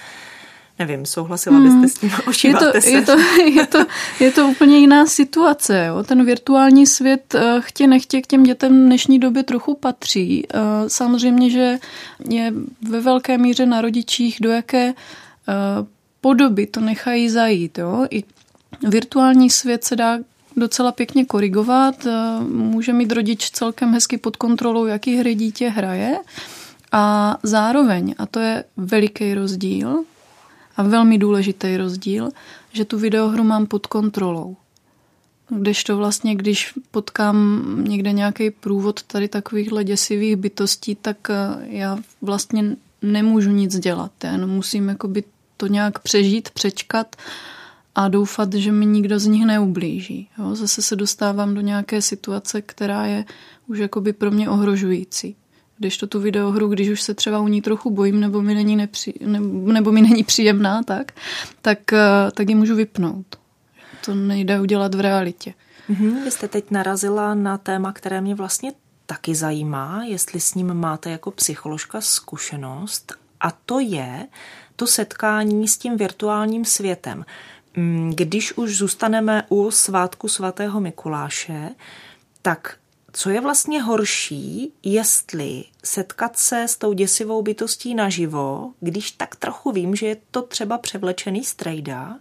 [0.79, 1.89] Nevím, souhlasila byste hmm.
[1.89, 2.11] s tím?
[2.45, 2.91] je to, se?
[2.91, 3.13] Je to,
[3.55, 3.79] je, to,
[4.21, 5.85] je to úplně jiná situace.
[5.87, 6.03] Jo?
[6.03, 10.47] Ten virtuální svět eh, chtě nechtě k těm dětem v dnešní době trochu patří.
[10.55, 10.59] Eh,
[10.89, 11.79] samozřejmě, že
[12.29, 12.53] je
[12.89, 14.95] ve velké míře na rodičích, do jaké eh,
[16.21, 17.79] podoby to nechají zajít.
[17.79, 18.07] Jo?
[18.11, 18.25] I
[18.83, 20.19] virtuální svět se dá
[20.57, 22.07] docela pěkně korigovat.
[22.49, 26.19] Může mít rodič celkem hezky pod kontrolou, jaký hry dítě hraje.
[26.93, 30.05] A zároveň, a to je veliký rozdíl,
[30.77, 32.31] a velmi důležitý rozdíl,
[32.73, 34.57] že tu videohru mám pod kontrolou.
[35.49, 41.99] Když to vlastně, když potkám někde nějaký průvod tady takovýchhle děsivých bytostí, tak eh, já
[42.23, 44.13] vlastně nemůžu nic dělat.
[44.25, 45.25] Já jenom musím jakoby
[45.57, 47.17] to nějak přežít, přečkat
[47.95, 50.29] a doufat, že mi nikdo z nich neublíží.
[50.39, 50.55] Jo?
[50.55, 53.25] Zase se dostávám do nějaké situace, která je
[53.67, 55.37] už jakoby pro mě ohrožující.
[55.79, 58.77] Když to tu videohru, když už se třeba u ní trochu bojím, nebo mi není,
[58.77, 61.13] nepři, nebo, nebo mi není příjemná, tak,
[61.63, 63.27] tak, eh, tak ji můžu vypnout.
[64.05, 65.55] To nejde udělat v realitě.
[65.91, 68.73] Mm-hmm, vy jste teď narazila na téma, které mě vlastně
[69.07, 74.27] taky zajímá, jestli s ním máte jako psycholožka zkušenost, a to je
[74.77, 77.25] to setkání s tím virtuálním světem.
[77.77, 81.71] Mm, když už zůstaneme u svátku svatého Mikuláše,
[82.43, 82.77] tak
[83.17, 89.73] co je vlastně horší, jestli setkat se s tou děsivou bytostí naživo, když tak trochu
[89.73, 92.19] vím, že je to třeba převlečený strejda,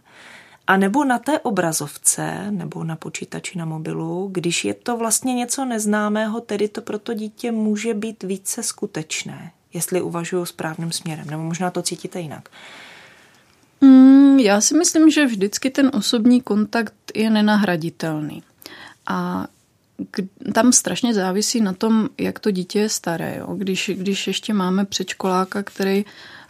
[0.68, 5.66] a nebo na té obrazovce, nebo na počítači na mobilu, když je to vlastně něco
[5.66, 11.44] neznámého, tedy to pro to dítě může být více skutečné, jestli uvažuju správným směrem, nebo
[11.44, 12.50] možná to cítíte jinak.
[13.82, 18.44] Mm, já si myslím, že vždycky ten osobní kontakt je nenahraditelný.
[19.08, 19.48] A
[20.54, 23.36] tam strašně závisí na tom, jak to dítě je staré.
[23.40, 23.56] Jo?
[23.56, 26.06] Když, když ještě máme předškoláka, který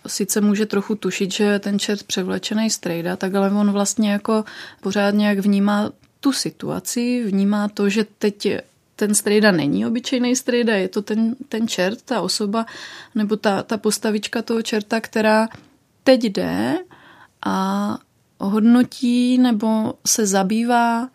[0.07, 4.45] sice může trochu tušit, že ten čert převlečený strejda, tak ale on vlastně jako
[4.81, 8.47] pořád nějak vnímá tu situaci, vnímá to, že teď
[8.95, 12.65] ten strejda není obyčejný strejda, je to ten, ten čert, ta osoba,
[13.15, 15.47] nebo ta, ta postavička toho čerta, která
[16.03, 16.77] teď jde
[17.45, 17.97] a
[18.39, 21.09] hodnotí nebo se zabývá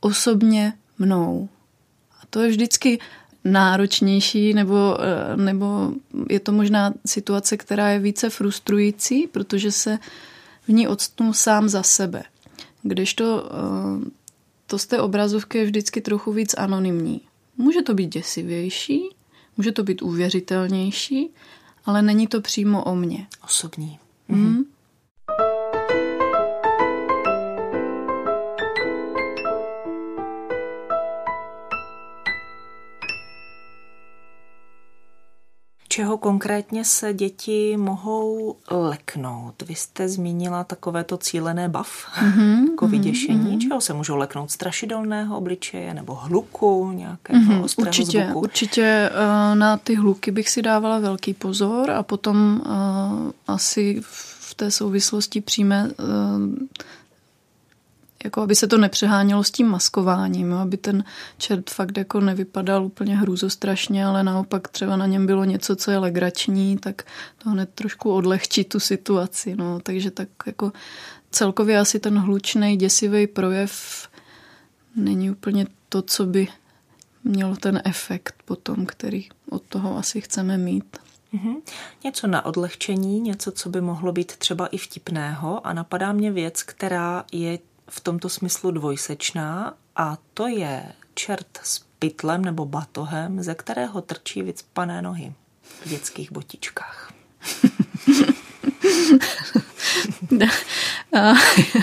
[0.00, 1.48] osobně mnou.
[2.20, 2.98] A to je vždycky
[3.44, 5.92] náročnější, nebo, eh, nebo
[6.30, 9.98] je to možná situace, která je více frustrující, protože se
[10.68, 12.22] v ní odstnu sám za sebe.
[12.82, 14.10] Když to, eh,
[14.66, 17.20] to z té obrazovky je vždycky trochu víc anonymní.
[17.56, 19.02] Může to být děsivější,
[19.56, 21.30] může to být uvěřitelnější,
[21.84, 23.26] ale není to přímo o mně.
[23.44, 23.98] Osobní.
[24.28, 24.40] Mhm.
[24.40, 24.64] Mm.
[35.98, 39.62] Čeho konkrétně se děti mohou leknout?
[39.62, 43.56] Vy jste zmínila takovéto cílené bav, mm-hmm, jako vyděšení.
[43.56, 43.68] Mm-hmm.
[43.68, 44.50] Čeho se můžou leknout?
[44.50, 48.40] Strašidelného obličeje nebo hluku nějakého mm-hmm, ostrého určitě, zvuku?
[48.40, 54.54] Určitě eh, na ty hluky bych si dávala velký pozor a potom uh, asi v
[54.54, 56.06] té souvislosti přijme uh,
[58.24, 61.04] jako aby se to nepřehánělo s tím maskováním, aby ten
[61.38, 65.98] čert fakt jako nevypadal úplně hrůzostrašně, ale naopak třeba na něm bylo něco, co je
[65.98, 67.02] legrační, tak
[67.42, 69.56] to hned trošku odlehčí tu situaci.
[69.56, 69.80] No.
[69.80, 70.72] Takže tak jako
[71.30, 74.08] celkově asi ten hlučný, děsivý projev
[74.96, 76.48] není úplně to, co by
[77.24, 80.96] mělo ten efekt potom, který od toho asi chceme mít.
[81.34, 81.56] Mm-hmm.
[82.04, 86.62] Něco na odlehčení, něco, co by mohlo být třeba i vtipného a napadá mě věc,
[86.62, 93.54] která je v tomto smyslu dvojsečná a to je čert s pytlem nebo batohem, ze
[93.54, 95.32] kterého trčí vycpané nohy
[95.84, 97.12] v dětských botičkách.
[101.18, 101.34] A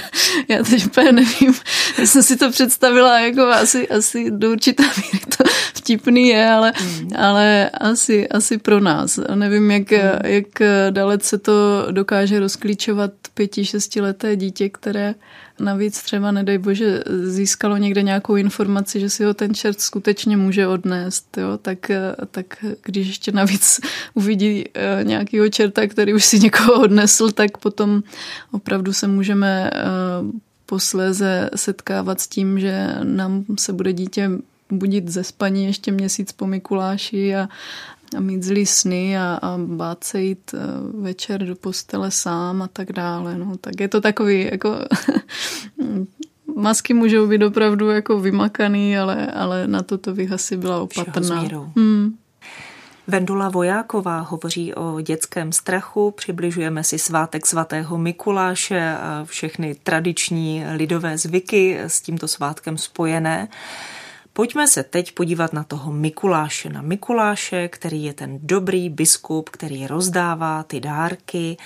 [0.48, 1.54] já teď úplně nevím,
[1.98, 5.43] já jsem si to představila jako asi, asi do určité míry to
[5.74, 7.10] vtipný je, ale, mm.
[7.15, 9.19] ale asi, asi pro nás.
[9.36, 10.00] Nevím, jak, mm.
[10.24, 10.48] jak
[10.89, 15.15] dalece to dokáže rozklíčovat pěti, šestileté dítě, které
[15.60, 20.67] navíc třeba, nedej bože, získalo někde nějakou informaci, že si ho ten čert skutečně může
[20.67, 21.58] odnést, jo?
[21.62, 21.91] Tak,
[22.32, 23.80] tak když ještě navíc
[24.13, 28.04] uvidí eh, nějakého čerta, který už si někoho odnesl, tak potom
[28.52, 29.82] opravdu se můžeme eh,
[30.66, 34.32] posléze setkávat s tím, že nám se bude dítě
[34.72, 37.50] budit ze spaní ještě měsíc po Mikuláši a,
[38.18, 40.58] a mít zlý sny a, a bát se jít eh,
[41.02, 43.38] večer do postele sám a tak dále.
[43.38, 44.78] No, tak je to takový, jako
[46.56, 51.48] masky můžou být opravdu jako vymakaný, ale, ale na toto bych asi byla opatrná.
[51.76, 52.14] Hmm.
[53.08, 61.18] Vendula Vojáková hovoří o dětském strachu, přibližujeme si svátek svatého Mikuláše a všechny tradiční lidové
[61.18, 63.48] zvyky s tímto svátkem spojené.
[64.34, 69.88] Pojďme se teď podívat na toho Mikuláše, na Mikuláše, který je ten dobrý biskup, který
[69.88, 71.58] rozdává ty dárky.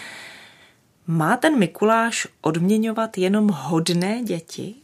[1.08, 4.76] Má ten Mikuláš odměňovat jenom hodné děti?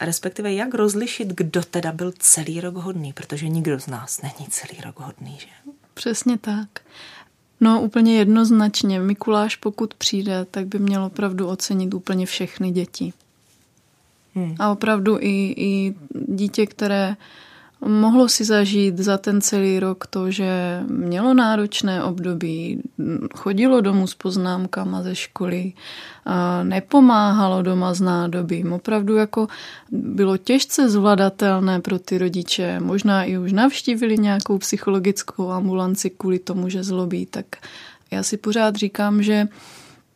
[0.00, 4.80] Respektive jak rozlišit, kdo teda byl celý rok hodný, protože nikdo z nás není celý
[4.80, 5.73] rok hodný, že?
[5.94, 6.68] Přesně tak.
[7.60, 9.00] No úplně jednoznačně.
[9.00, 13.12] Mikuláš pokud přijde, tak by měl opravdu ocenit úplně všechny děti.
[14.34, 14.54] Hmm.
[14.58, 15.94] A opravdu i, i
[16.28, 17.16] dítě, které
[17.86, 22.82] mohlo si zažít za ten celý rok to, že mělo náročné období,
[23.34, 25.72] chodilo domů s poznámkama ze školy,
[26.62, 28.72] nepomáhalo doma s nádobím.
[28.72, 29.48] Opravdu jako
[29.92, 32.80] bylo těžce zvladatelné pro ty rodiče.
[32.80, 37.26] Možná i už navštívili nějakou psychologickou ambulanci kvůli tomu, že zlobí.
[37.26, 37.46] Tak
[38.10, 39.48] já si pořád říkám, že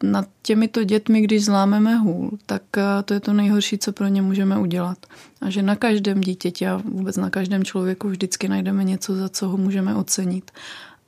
[0.02, 4.22] nad těmito dětmi, když zlámeme hůl, tak eh, to je to nejhorší, co pro ně
[4.22, 4.98] můžeme udělat.
[5.40, 9.48] A že na každém dítěti a vůbec na každém člověku vždycky najdeme něco, za co
[9.48, 10.50] ho můžeme ocenit.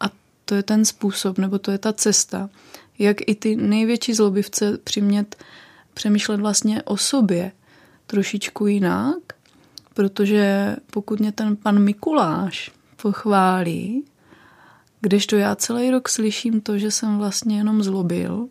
[0.01, 0.11] A
[0.45, 2.51] to je ten způsob, nebo to je ta cesta,
[2.99, 5.37] jak i ty největší zlobivce přimět
[5.95, 7.53] přemýšlet vlastně o sobě
[8.07, 9.19] trošičku jinak,
[9.95, 12.71] protože pokud mě ten pan Mikuláš
[13.03, 14.05] pochválí,
[15.01, 18.49] kdežto já celý rok slyším to, že jsem vlastně jenom zlobil,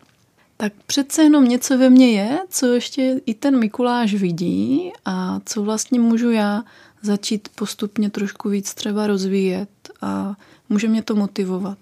[0.60, 5.62] tak přece jenom něco ve mně je, co ještě i ten Mikuláš vidí a co
[5.62, 6.64] vlastně můžu já
[7.02, 9.68] začít postupně trošku víc třeba rozvíjet
[10.00, 10.36] a
[10.68, 11.78] může mě to motivovat.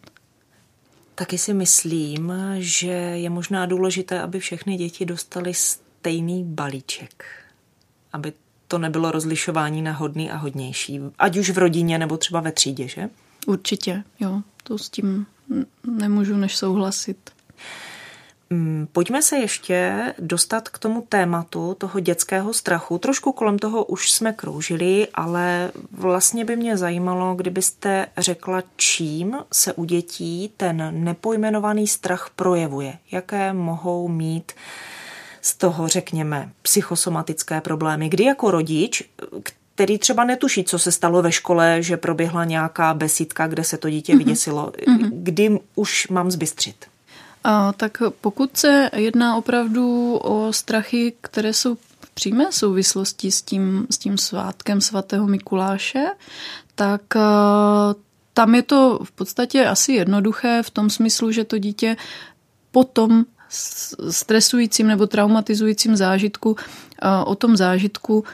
[1.14, 7.24] Taky si myslím, že je možná důležité, aby všechny děti dostaly stejný balíček.
[8.12, 8.32] Aby
[8.68, 11.00] to nebylo rozlišování na hodný a hodnější.
[11.18, 13.08] Ať už v rodině nebo třeba ve třídě, že?
[13.46, 14.42] Určitě, jo.
[14.62, 15.26] To s tím
[15.86, 17.30] nemůžu než souhlasit.
[18.50, 22.98] Mm, pojďme se ještě dostat k tomu tématu toho dětského strachu.
[22.98, 29.72] Trošku kolem toho už jsme kroužili, ale vlastně by mě zajímalo, kdybyste řekla, čím se
[29.72, 32.98] u dětí ten nepojmenovaný strach projevuje.
[33.10, 34.52] Jaké mohou mít
[35.42, 38.08] z toho, řekněme, psychosomatické problémy.
[38.08, 39.02] Kdy jako rodič,
[39.74, 43.90] který třeba netuší, co se stalo ve škole, že proběhla nějaká besídka, kde se to
[43.90, 44.18] dítě mm-hmm.
[44.18, 44.72] vyděsilo,
[45.10, 46.86] kdy už mám zbystřit?
[47.44, 53.86] A, tak pokud se jedná opravdu o strachy, které jsou v přímé souvislosti s tím,
[53.90, 56.06] s tím svátkem svatého Mikuláše,
[56.74, 57.94] tak a,
[58.34, 61.96] tam je to v podstatě asi jednoduché v tom smyslu, že to dítě
[62.70, 63.24] potom
[64.10, 66.56] stresujícím nebo traumatizujícím zážitku
[67.24, 68.24] o tom zážitku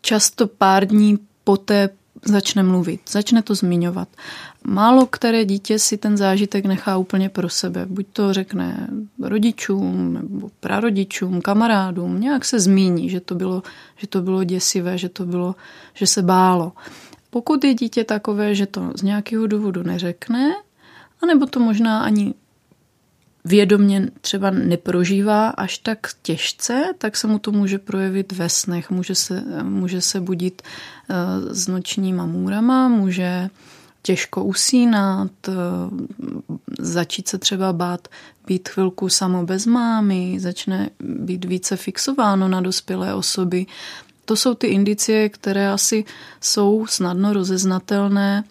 [0.00, 1.88] často pár dní poté
[2.24, 4.08] začne mluvit, začne to zmiňovat.
[4.64, 7.86] Málo které dítě si ten zážitek nechá úplně pro sebe.
[7.86, 8.88] Buď to řekne
[9.22, 13.62] rodičům nebo prarodičům, kamarádům, nějak se zmíní, že to bylo,
[13.96, 15.54] že to bylo děsivé, že to bylo,
[15.94, 16.72] že se bálo.
[17.30, 20.54] Pokud je dítě takové, že to z nějakého důvodu neřekne,
[21.22, 22.34] anebo to možná ani
[23.44, 28.90] vědomně třeba neprožívá až tak těžce, tak se mu to může projevit ve snech.
[28.90, 31.14] Může se, může se budit eh,
[31.54, 33.50] s nočníma můrama, může
[34.02, 35.52] těžko usínat, eh,
[36.78, 38.08] začít se třeba bát
[38.46, 43.66] být chvilku samo bez mámy, začne být více fixováno na dospělé osoby.
[44.24, 46.04] To jsou ty indicie, které asi
[46.40, 48.44] jsou snadno rozeznatelné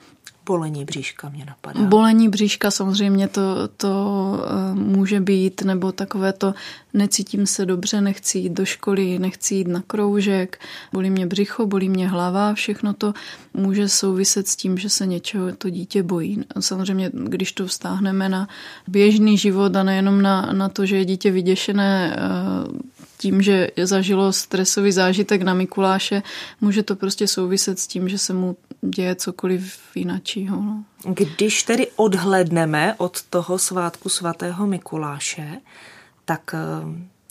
[0.46, 1.82] Bolení bříška mě napadá.
[1.82, 6.54] Bolení bříška samozřejmě to, to eh, může být, nebo takové to
[6.94, 10.60] necítím se dobře, nechci jít do školy, nechci jít na kroužek,
[10.94, 13.14] bolí mě břicho, bolí mě hlava, všechno to
[13.54, 16.44] může souviset s tím, že se něčeho to dítě bojí.
[16.60, 18.48] Samozřejmě, když to vztáhneme na
[18.88, 22.93] běžný život a nejenom na, na to, že je dítě vyděšené eh,
[23.24, 26.24] tím, že zažilo stresový zážitek na Mikuláše,
[26.62, 30.62] může to prostě souviset s tím, že se mu děje cokoliv jináčího.
[30.62, 30.84] No.
[31.14, 35.48] Když tedy odhledneme od toho svátku svatého Mikuláše,
[36.26, 36.60] tak eh,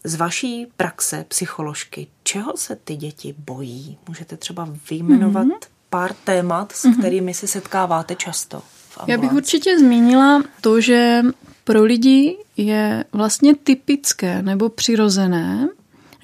[0.05, 3.99] z vaší praxe psycholožky, čeho se ty děti bojí?
[4.09, 5.69] Můžete třeba vyjmenovat mm-hmm.
[5.91, 6.99] pár témat, s mm-hmm.
[6.99, 8.63] kterými se setkáváte často?
[9.07, 11.23] Já bych určitě zmínila to, že
[11.65, 15.69] pro lidi je vlastně typické nebo přirozené,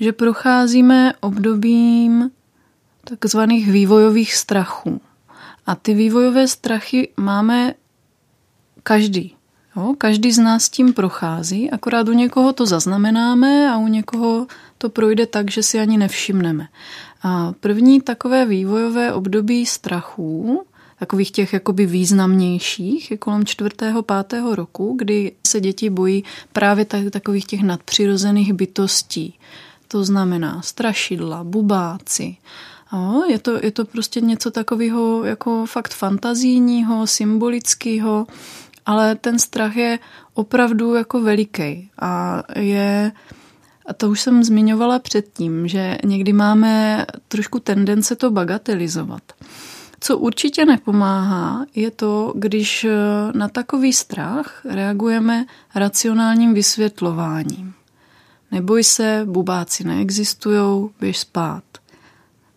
[0.01, 2.31] že procházíme obdobím
[3.05, 5.01] takzvaných vývojových strachů.
[5.67, 7.75] A ty vývojové strachy máme
[8.83, 9.35] každý.
[9.77, 9.95] Jo?
[9.99, 14.47] Každý z nás tím prochází, akorát u někoho to zaznamenáme a u někoho
[14.79, 16.69] to projde tak, že si ani nevšimneme.
[17.23, 20.63] A první takové vývojové období strachů,
[20.99, 27.11] takových těch jakoby významnějších, je kolem čtvrtého, pátého roku, kdy se děti bojí právě tak,
[27.11, 29.35] takových těch nadpřirozených bytostí.
[29.89, 32.37] To znamená strašidla, bubáci,
[32.93, 38.27] Jo, je, to, je to prostě něco takového jako fakt fantazijního, symbolického,
[38.87, 39.99] ale ten strach je
[40.35, 43.13] opravdu jako veliký a je,
[43.87, 49.23] a to už jsem zmiňovala předtím, že někdy máme trošku tendence to bagatelizovat.
[50.01, 52.87] Co určitě nepomáhá, je to, když
[53.35, 57.78] na takový strach reagujeme racionálním vysvětlováním.
[58.51, 61.63] Neboj se, bubáci neexistují, běž spát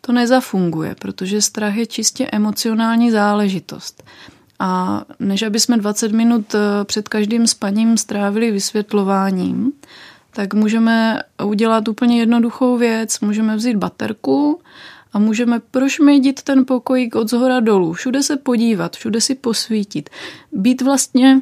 [0.01, 4.03] to nezafunguje, protože strach je čistě emocionální záležitost.
[4.59, 9.71] A než aby jsme 20 minut eh, před každým spaním strávili vysvětlováním,
[10.33, 13.19] tak můžeme udělat úplně jednoduchou věc.
[13.19, 14.61] Můžeme vzít baterku
[15.13, 20.09] a můžeme prošmejdit ten pokojík od zhora dolů, všude se podívat, všude si posvítit.
[20.51, 21.41] Být vlastně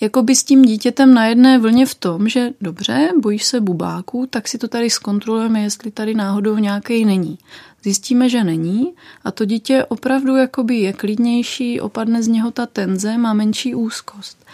[0.00, 4.26] jako by s tím dítětem na jedné vlně v tom, že dobře, bojíš se bubáků,
[4.30, 7.38] tak si to tady zkontrolujeme, jestli tady náhodou nějaký není.
[7.82, 8.92] Zjistíme, že není
[9.24, 14.44] a to dítě opravdu jakoby je klidnější, opadne z něho ta tenze, má menší úzkost.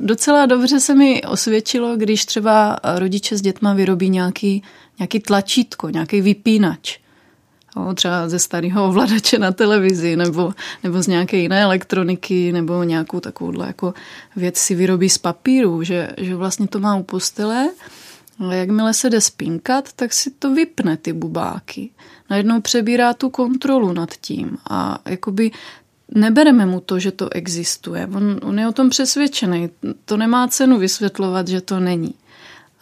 [0.00, 4.62] Docela dobře se mi osvědčilo, když třeba rodiče s dětma vyrobí nějaký,
[4.98, 6.98] nějaký tlačítko, nějaký vypínač.
[7.88, 10.52] O, třeba ze starého ovladače na televizi nebo,
[10.82, 13.94] nebo z nějaké jiné elektroniky nebo nějakou takovouhle jako
[14.36, 17.70] věc si vyrobí z papíru, že, že vlastně to má u postele,
[18.38, 21.90] ale jakmile se jde spinkat, tak si to vypne ty bubáky
[22.30, 25.50] najednou přebírá tu kontrolu nad tím a jakoby
[26.14, 28.08] nebereme mu to, že to existuje.
[28.14, 29.70] On, on je o tom přesvědčený.
[30.04, 32.14] To nemá cenu vysvětlovat, že to není.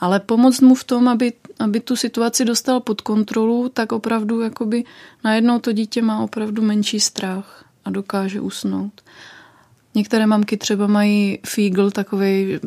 [0.01, 4.85] Ale pomoct mu v tom, aby, aby tu situaci dostal pod kontrolu, tak opravdu jakoby
[5.25, 8.93] najednou to dítě má opravdu menší strach a dokáže usnout.
[9.95, 12.59] Některé mamky třeba mají fígl takový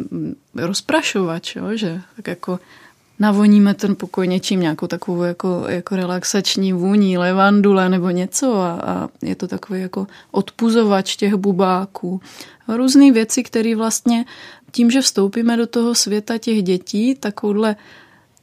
[0.56, 2.60] rozprašovač, jo, že tak jako
[3.20, 9.10] navoníme ten pokoj něčím, nějakou takovou jako, jako relaxační vůní, levandule nebo něco a, a
[9.22, 12.22] je to takový jako odpuzovač těch bubáků.
[12.68, 14.26] Různé věci, které vlastně
[14.72, 17.76] tím, že vstoupíme do toho světa těch dětí, takovouhle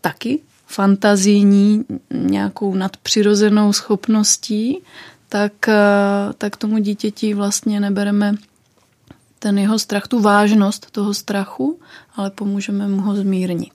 [0.01, 4.83] taky fantazijní nějakou nadpřirozenou schopností,
[5.29, 5.53] tak,
[6.39, 8.35] tak tomu dítěti vlastně nebereme
[9.39, 11.81] ten jeho strach, tu vážnost toho strachu,
[12.17, 13.73] ale pomůžeme mu ho zmírnit.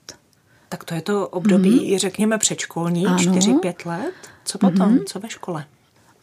[0.69, 1.99] Tak to je to období, mm-hmm.
[1.99, 4.13] řekněme, předškolní, 4-5 let.
[4.45, 4.97] Co potom?
[4.97, 5.03] Mm-hmm.
[5.05, 5.65] Co ve škole?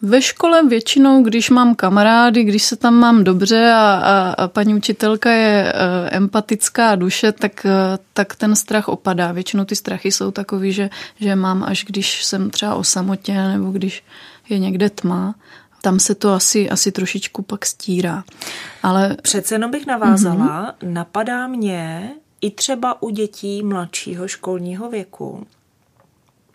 [0.03, 4.75] Ve škole většinou, když mám kamarády, když se tam mám dobře a, a, a paní
[4.75, 9.33] učitelka je e, empatická duše, tak, e, tak ten strach opadá.
[9.33, 10.91] Většinou ty strachy jsou takový, že,
[11.21, 14.05] že mám až když jsem třeba o samotě nebo když
[14.49, 15.35] je někde tma.
[15.83, 18.25] Tam se to asi, asi trošičku pak stírá.
[18.83, 19.17] Ale...
[19.23, 20.93] Přece jenom bych navázala, mm-hmm.
[20.93, 25.47] napadá mě, i třeba u dětí mladšího školního věku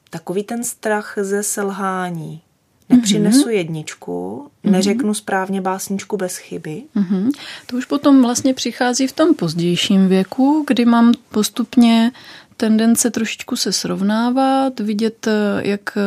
[0.10, 2.42] takový ten strach ze selhání.
[2.90, 3.50] Nepřinesu mm-hmm.
[3.50, 6.84] jedničku, neřeknu správně básničku bez chyby.
[6.96, 7.32] Mm-hmm.
[7.66, 12.12] To už potom vlastně přichází v tom pozdějším věku, kdy mám postupně
[12.58, 15.28] tendence trošičku se srovnávat, vidět,
[15.60, 15.98] jak,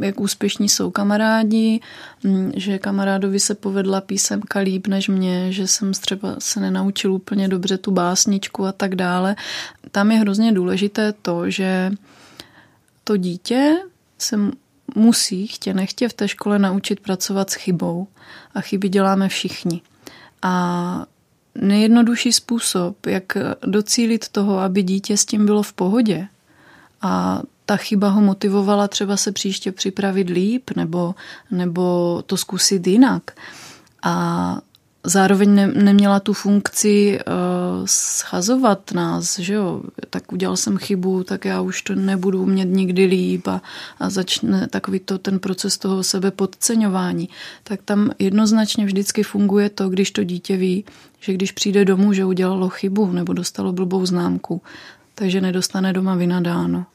[0.00, 1.80] jak úspěšní jsou kamarádi,
[2.56, 7.78] že kamarádovi se povedla písemka líp než mě, že jsem třeba se nenaučil úplně dobře
[7.78, 9.36] tu básničku a tak dále.
[9.90, 11.90] Tam je hrozně důležité to, že
[13.04, 13.76] to dítě
[14.18, 14.36] se
[14.94, 18.06] musí chtě nechtě v té škole naučit pracovat s chybou.
[18.54, 19.80] A chyby děláme všichni.
[20.42, 21.06] A
[21.54, 23.32] nejjednodušší způsob, jak
[23.66, 26.28] docílit toho, aby dítě s tím bylo v pohodě
[27.02, 31.14] a ta chyba ho motivovala třeba se příště připravit líp nebo,
[31.50, 33.30] nebo to zkusit jinak.
[34.02, 34.60] A
[35.04, 37.32] zároveň ne, neměla tu funkci uh,
[37.84, 43.04] schazovat nás, že jo, tak udělal jsem chybu, tak já už to nebudu umět nikdy
[43.04, 43.62] líp a,
[44.00, 47.28] a začne takový to ten proces toho sebe podceňování.
[47.64, 50.84] Tak tam jednoznačně vždycky funguje to, když to dítě ví,
[51.20, 54.62] že když přijde domů, že udělalo chybu nebo dostalo blbou známku,
[55.14, 56.86] takže nedostane doma vynadáno.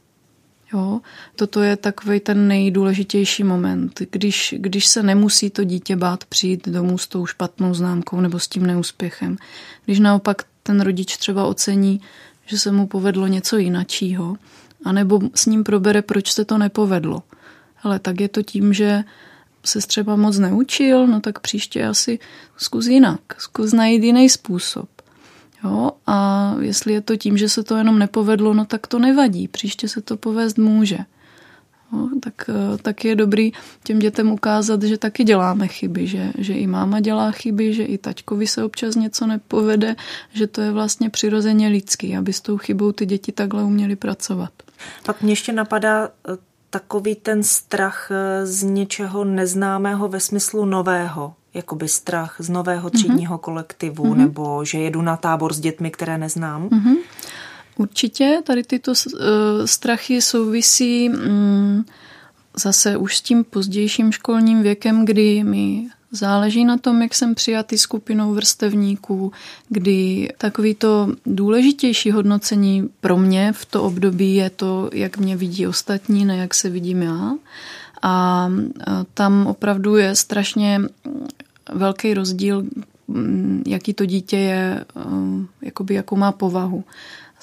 [0.73, 1.01] Jo?
[1.35, 6.97] Toto je takový ten nejdůležitější moment, když, když se nemusí to dítě bát přijít domů
[6.97, 9.37] s tou špatnou známkou nebo s tím neúspěchem.
[9.85, 12.01] Když naopak ten rodič třeba ocení,
[12.45, 14.35] že se mu povedlo něco jinačího,
[14.85, 17.23] anebo s ním probere, proč se to nepovedlo.
[17.83, 19.03] Ale tak je to tím, že
[19.65, 22.19] se třeba moc neučil, no tak příště asi
[22.57, 24.89] zkus jinak, zkus najít jiný způsob.
[25.65, 25.91] Jo?
[26.07, 29.47] A jestli je to tím, že se to jenom nepovedlo, no tak to nevadí.
[29.47, 30.97] Příště se to povést může.
[31.93, 32.09] Jo?
[32.19, 33.51] Tak, eh, tak je dobrý
[33.83, 37.97] těm dětem ukázat, že taky děláme chyby, že, že i máma dělá chyby, že i
[37.97, 39.95] taťkovi se občas něco nepovede,
[40.33, 44.51] že to je vlastně přirozeně lidský, aby s tou chybou ty děti takhle uměly pracovat.
[45.05, 46.37] Pak mě ještě napadá eh,
[46.75, 53.37] takový ten strach eh, z něčeho neznámého ve smyslu nového jakoby strach z nového třídního
[53.37, 53.39] mm-hmm.
[53.39, 54.17] kolektivu, mm-hmm.
[54.17, 56.69] nebo že jedu na tábor s dětmi, které neznám?
[56.69, 56.95] Mm-hmm.
[57.77, 59.19] Určitě tady tyto uh,
[59.65, 61.85] strachy souvisí um,
[62.57, 67.77] zase už s tím pozdějším školním věkem, kdy mi záleží na tom, jak jsem přijatý
[67.77, 69.31] skupinou vrstevníků,
[69.69, 75.67] kdy takový to důležitější hodnocení pro mě v to období je to, jak mě vidí
[75.67, 77.35] ostatní, ne jak se vidím já.
[78.01, 78.49] A
[79.13, 80.81] tam opravdu je strašně
[81.73, 82.63] velký rozdíl,
[83.67, 84.85] jaký to dítě je,
[85.61, 86.83] jakoby jakou má povahu.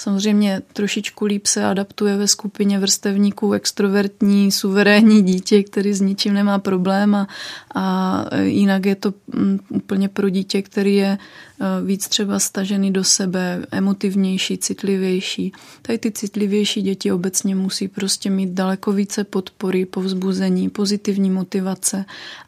[0.03, 6.59] Samozřejmě trošičku líp se adaptuje ve skupině vrstevníků extrovertní, suverénní dítě, který s ničím nemá
[6.59, 7.27] problém a,
[7.75, 11.19] a jinak je to mm, úplně pro dítě, který je
[11.63, 15.53] Eh, víc třeba stažený do sebe, emotivnější, citlivější.
[15.83, 22.05] Tady ty citlivější děti obecně musí prostě mít daleko více podpory, povzbuzení, pozitivní motivace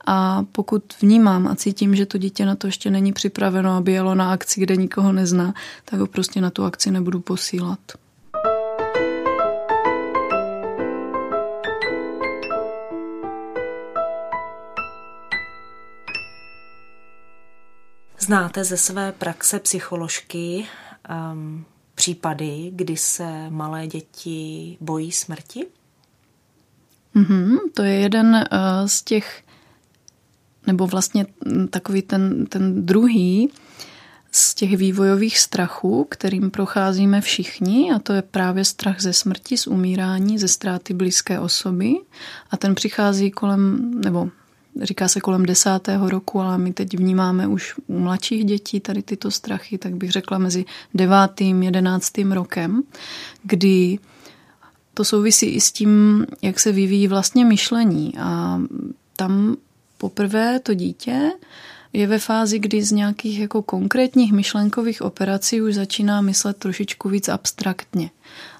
[0.07, 4.15] a pokud vnímám a cítím, že to dítě na to ještě není připraveno, aby jelo
[4.15, 7.81] na akci, kde nikoho nezná, tak ho prostě na tu akci nebudu posílat.
[18.19, 20.67] Znáte ze své praxe psycholožky
[21.33, 21.65] um,
[21.95, 25.67] případy, kdy se malé děti bojí smrti?
[27.17, 29.45] Mm-hmm, to je jeden uh, z těch,
[30.67, 31.27] nebo vlastně
[31.71, 33.51] takový ten, ten druhý
[34.37, 39.67] z těch vývojových strachů, kterým procházíme všichni, a to je právě strach ze smrti, z
[39.67, 41.95] umírání, ze ztráty blízké osoby.
[42.51, 44.29] A ten přichází kolem, nebo
[44.83, 49.31] říká se kolem desátého roku, ale my teď vnímáme už u mladších dětí tady tyto
[49.31, 50.65] strachy, tak bych řekla mezi
[50.95, 52.83] devátým, jedenáctým rokem,
[53.43, 53.99] kdy
[54.95, 58.15] to souvisí i s tím, jak se vyvíjí vlastně myšlení.
[58.19, 58.61] A
[59.17, 59.57] tam
[59.99, 61.31] poprvé to dítě
[61.95, 67.29] je ve fázi, kdy z nějakých jako konkrétních myšlenkových operací už začíná myslet trošičku víc
[67.29, 68.11] abstraktně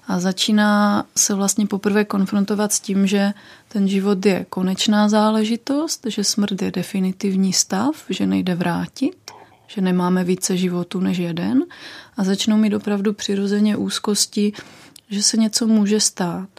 [0.07, 3.33] a začíná se vlastně poprvé konfrontovat s tím, že
[3.67, 9.31] ten život je konečná záležitost, že smrt je definitivní stav, že nejde vrátit,
[9.67, 11.63] že nemáme více životů než jeden
[12.17, 14.53] a začnou mít opravdu přirozeně úzkosti,
[15.09, 16.49] že se něco může stát.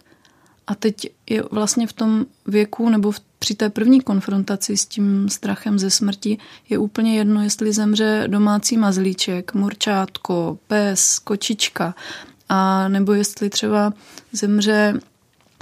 [0.67, 5.29] A teď je vlastně v tom věku nebo v, při té první konfrontaci s tím
[5.29, 6.39] strachem ze smrti
[6.69, 11.95] je úplně jedno, jestli zemře domácí mazlíček, morčátko, pes, kočička.
[12.49, 13.93] A nebo jestli třeba
[14.33, 15.01] zemře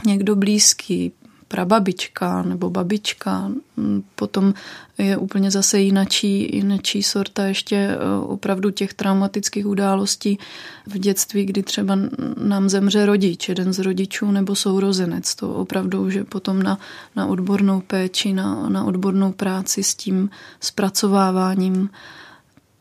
[0.06, 1.12] někdo blízký,
[1.54, 4.54] prababička nebo babička, mm, potom
[4.98, 10.38] je úplně zase jinačí, jinačí sorta ještě e, opravdu těch traumatických událostí
[10.86, 11.98] v dětství, kdy třeba
[12.44, 15.34] nám zemře rodič, jeden z rodičů nebo sourozenec.
[15.34, 16.78] To opravdu už je potom na,
[17.16, 20.30] na odbornou péči, na, na odbornou práci s tím
[20.60, 21.90] zpracováváním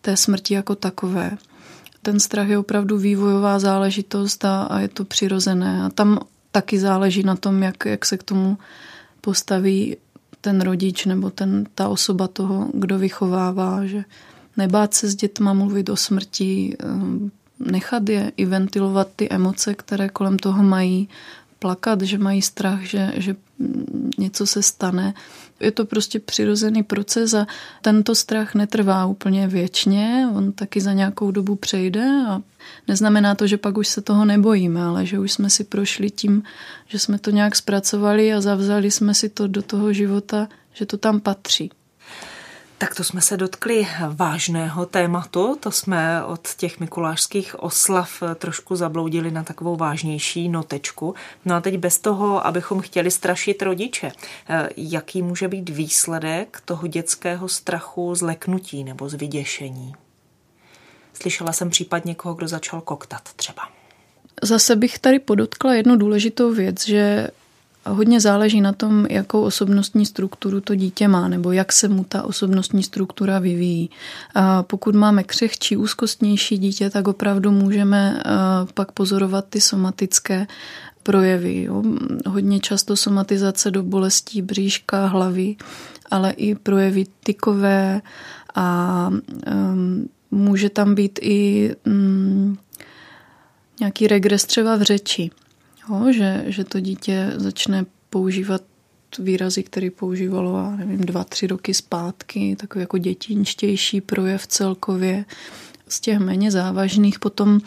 [0.02, 1.38] té smrti jako takové
[2.02, 5.84] ten strach je opravdu vývojová záležitost a, a je to přirozené.
[5.84, 6.20] A tam
[6.54, 8.58] taky záleží na tom, jak, jak se k tomu
[9.22, 9.98] postaví
[10.42, 14.04] ten rodič nebo ten, ta osoba toho, kdo vychovává, že
[14.58, 16.86] nebát se s dětma mluvit o smrti, eh,
[17.60, 21.10] nechat je i ventilovat ty emoce, které kolem toho mají,
[21.64, 23.36] plakat, že mají strach, že, že
[24.18, 25.14] něco se stane.
[25.60, 27.48] Je to prostě přirozený proces a
[27.82, 32.42] tento strach netrvá úplně věčně, on taky za nějakou dobu přejde a
[32.88, 36.44] neznamená to, že pak už se toho nebojíme, ale že už jsme si prošli tím,
[36.88, 40.98] že jsme to nějak zpracovali a zavzali jsme si to do toho života, že to
[40.98, 41.72] tam patří.
[42.84, 49.32] Tak to jsme se dotkli vážného tématu, to jsme od těch mikulášských oslav trošku zabloudili
[49.32, 51.16] na takovou vážnější notečku.
[51.46, 54.12] No a teď bez toho, abychom chtěli strašit rodiče,
[54.78, 59.94] jaký může být výsledek toho dětského strachu z leknutí nebo z vyděšení?
[61.14, 63.62] Slyšela jsem případ někoho, kdo začal koktat třeba.
[64.42, 67.28] Zase bych tady podotkla jednu důležitou věc, že
[67.86, 72.24] hodně záleží na tom, jakou osobnostní strukturu to dítě má, nebo jak se mu ta
[72.24, 73.90] osobnostní struktura vyvíjí.
[74.36, 78.24] A pokud máme křehčí, úzkostnější dítě, tak opravdu můžeme
[78.74, 80.48] pak pozorovat ty somatické
[81.04, 81.64] projevy.
[81.64, 81.84] Jo.
[82.28, 85.56] Hodně často somatizace do bolestí bříška, hlavy,
[86.12, 88.02] ale i projevy tykové
[88.56, 92.58] a um, může tam být i um,
[93.80, 95.32] nějaký regres třeba v řeči.
[95.90, 98.62] Jo, že, že to dítě začne používat
[99.20, 105.26] výrazy, které používalo, já nevím, dva, tři roky zpátky, takový jako dětinčtější projev celkově.
[105.88, 107.60] Z těch méně závažných potom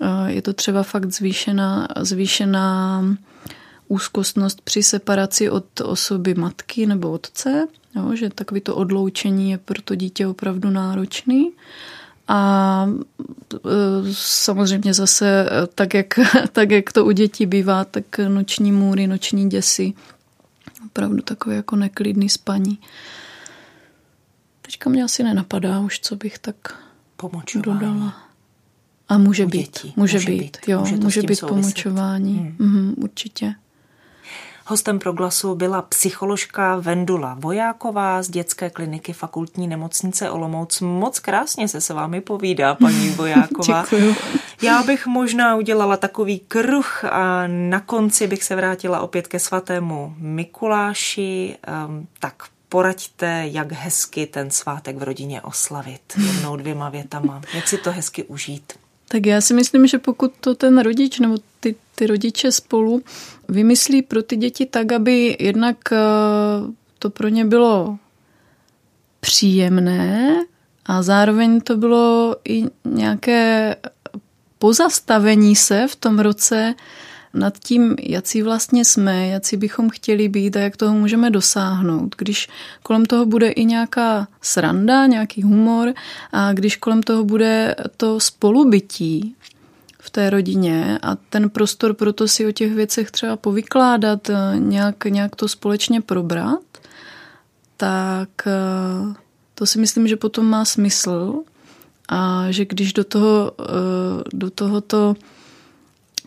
[0.00, 3.04] eh, je to třeba fakt zvýšená, zvýšená
[3.88, 9.82] úzkostnost při separaci od osoby matky nebo otce, jo, že takový to odloučení je pro
[9.82, 11.52] to dítě opravdu náročný.
[12.28, 12.86] A
[13.54, 13.58] e,
[14.12, 16.06] samozřejmě zase e, tak jak,
[16.52, 19.92] tak, jak to u dětí bývá, tak noční můry, noční děsy.
[20.86, 22.78] Opravdu takové jako neklidný spaní.
[24.62, 26.56] Teďka mě asi nenapadá už, co bych tak
[27.54, 28.32] dodala.
[29.08, 32.56] A může být, může, může být, být, jo, může, může být pomočování, hmm.
[32.58, 33.54] mm, určitě.
[34.66, 40.80] Hostem proglasu byla psycholožka Vendula Vojáková z dětské kliniky fakultní nemocnice Olomouc.
[40.80, 43.84] Moc krásně se s vámi povídá, paní Vojáková.
[44.62, 50.14] Já bych možná udělala takový kruh a na konci bych se vrátila opět ke svatému
[50.18, 51.56] Mikuláši.
[51.86, 52.34] Um, tak
[52.68, 56.00] poraďte, jak hezky ten svátek v rodině oslavit.
[56.26, 57.40] Jednou dvěma větama.
[57.54, 58.72] Jak si to hezky užít.
[59.08, 63.02] Tak já si myslím, že pokud to ten rodič nebo ty, ty rodiče spolu
[63.52, 65.98] vymyslí pro ty děti tak, aby jednak eh,
[66.98, 67.98] to pro ně bylo
[69.20, 70.36] příjemné
[70.86, 73.76] a zároveň to bylo i nějaké
[74.58, 76.74] pozastavení se v tom roce
[77.34, 82.14] nad tím, jaký vlastně jsme, jaký bychom chtěli být a jak toho můžeme dosáhnout.
[82.18, 82.48] Když
[82.82, 85.92] kolem toho bude i nějaká sranda, nějaký humor
[86.32, 89.34] a když kolem toho bude to spolubytí
[90.12, 95.36] té rodině a ten prostor pro to si o těch věcech třeba povykládat, nějak, nějak
[95.36, 96.62] to společně probrat,
[97.76, 99.14] tak eh,
[99.54, 101.42] to si myslím, že potom má smysl
[102.08, 103.64] a že když do toho, eh,
[104.32, 105.14] do tohoto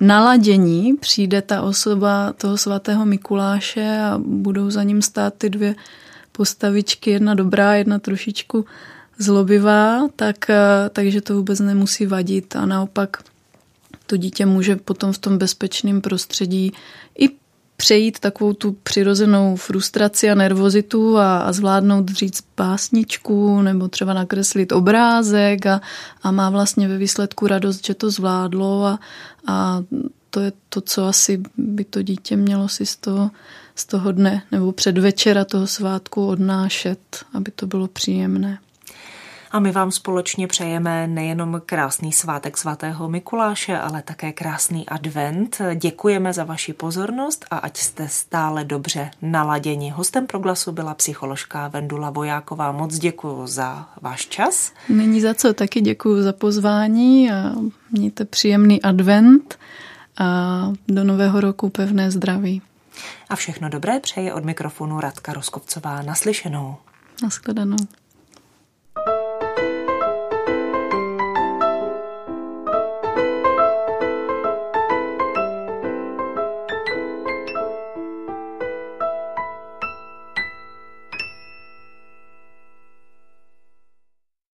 [0.02, 5.76] naladění přijde ta osoba toho svatého Mikuláše a budou za ním stát ty dvě
[6.32, 8.66] postavičky, jedna dobrá, jedna trošičku
[9.18, 12.56] zlobivá, tak, eh, takže to vůbec nemusí vadit.
[12.56, 13.18] A naopak
[14.06, 16.72] to dítě může potom v tom bezpečném prostředí
[17.20, 17.30] i
[17.78, 24.72] přejít takovou tu přirozenou frustraci a nervozitu a, a zvládnout říct básničku nebo třeba nakreslit
[24.72, 25.82] obrázek a,
[26.24, 29.00] a má vlastně ve výsledku radost, že to zvládlo a,
[29.48, 29.84] a
[30.30, 33.32] to je to, co asi by to dítě mělo si z toho,
[33.76, 37.00] z toho dne nebo předvečera toho svátku odnášet,
[37.34, 38.60] aby to bylo příjemné.
[39.56, 45.62] A my vám společně přejeme nejenom krásný svátek svatého Mikuláše, ale také krásný advent.
[45.76, 49.90] Děkujeme za vaši pozornost a ať jste stále dobře naladěni.
[49.90, 52.72] Hostem proglasu byla psycholožka Vendula Vojáková.
[52.72, 54.72] Moc děkuji za váš čas.
[54.90, 57.52] Není za co, taky děkuji za pozvání a
[57.92, 59.60] mějte příjemný advent
[60.18, 62.62] a do nového roku pevné zdraví.
[63.30, 66.02] A všechno dobré přeje od mikrofonu Radka Roskovcová.
[66.02, 66.76] Naslyšenou.
[67.24, 67.78] Naschledanou.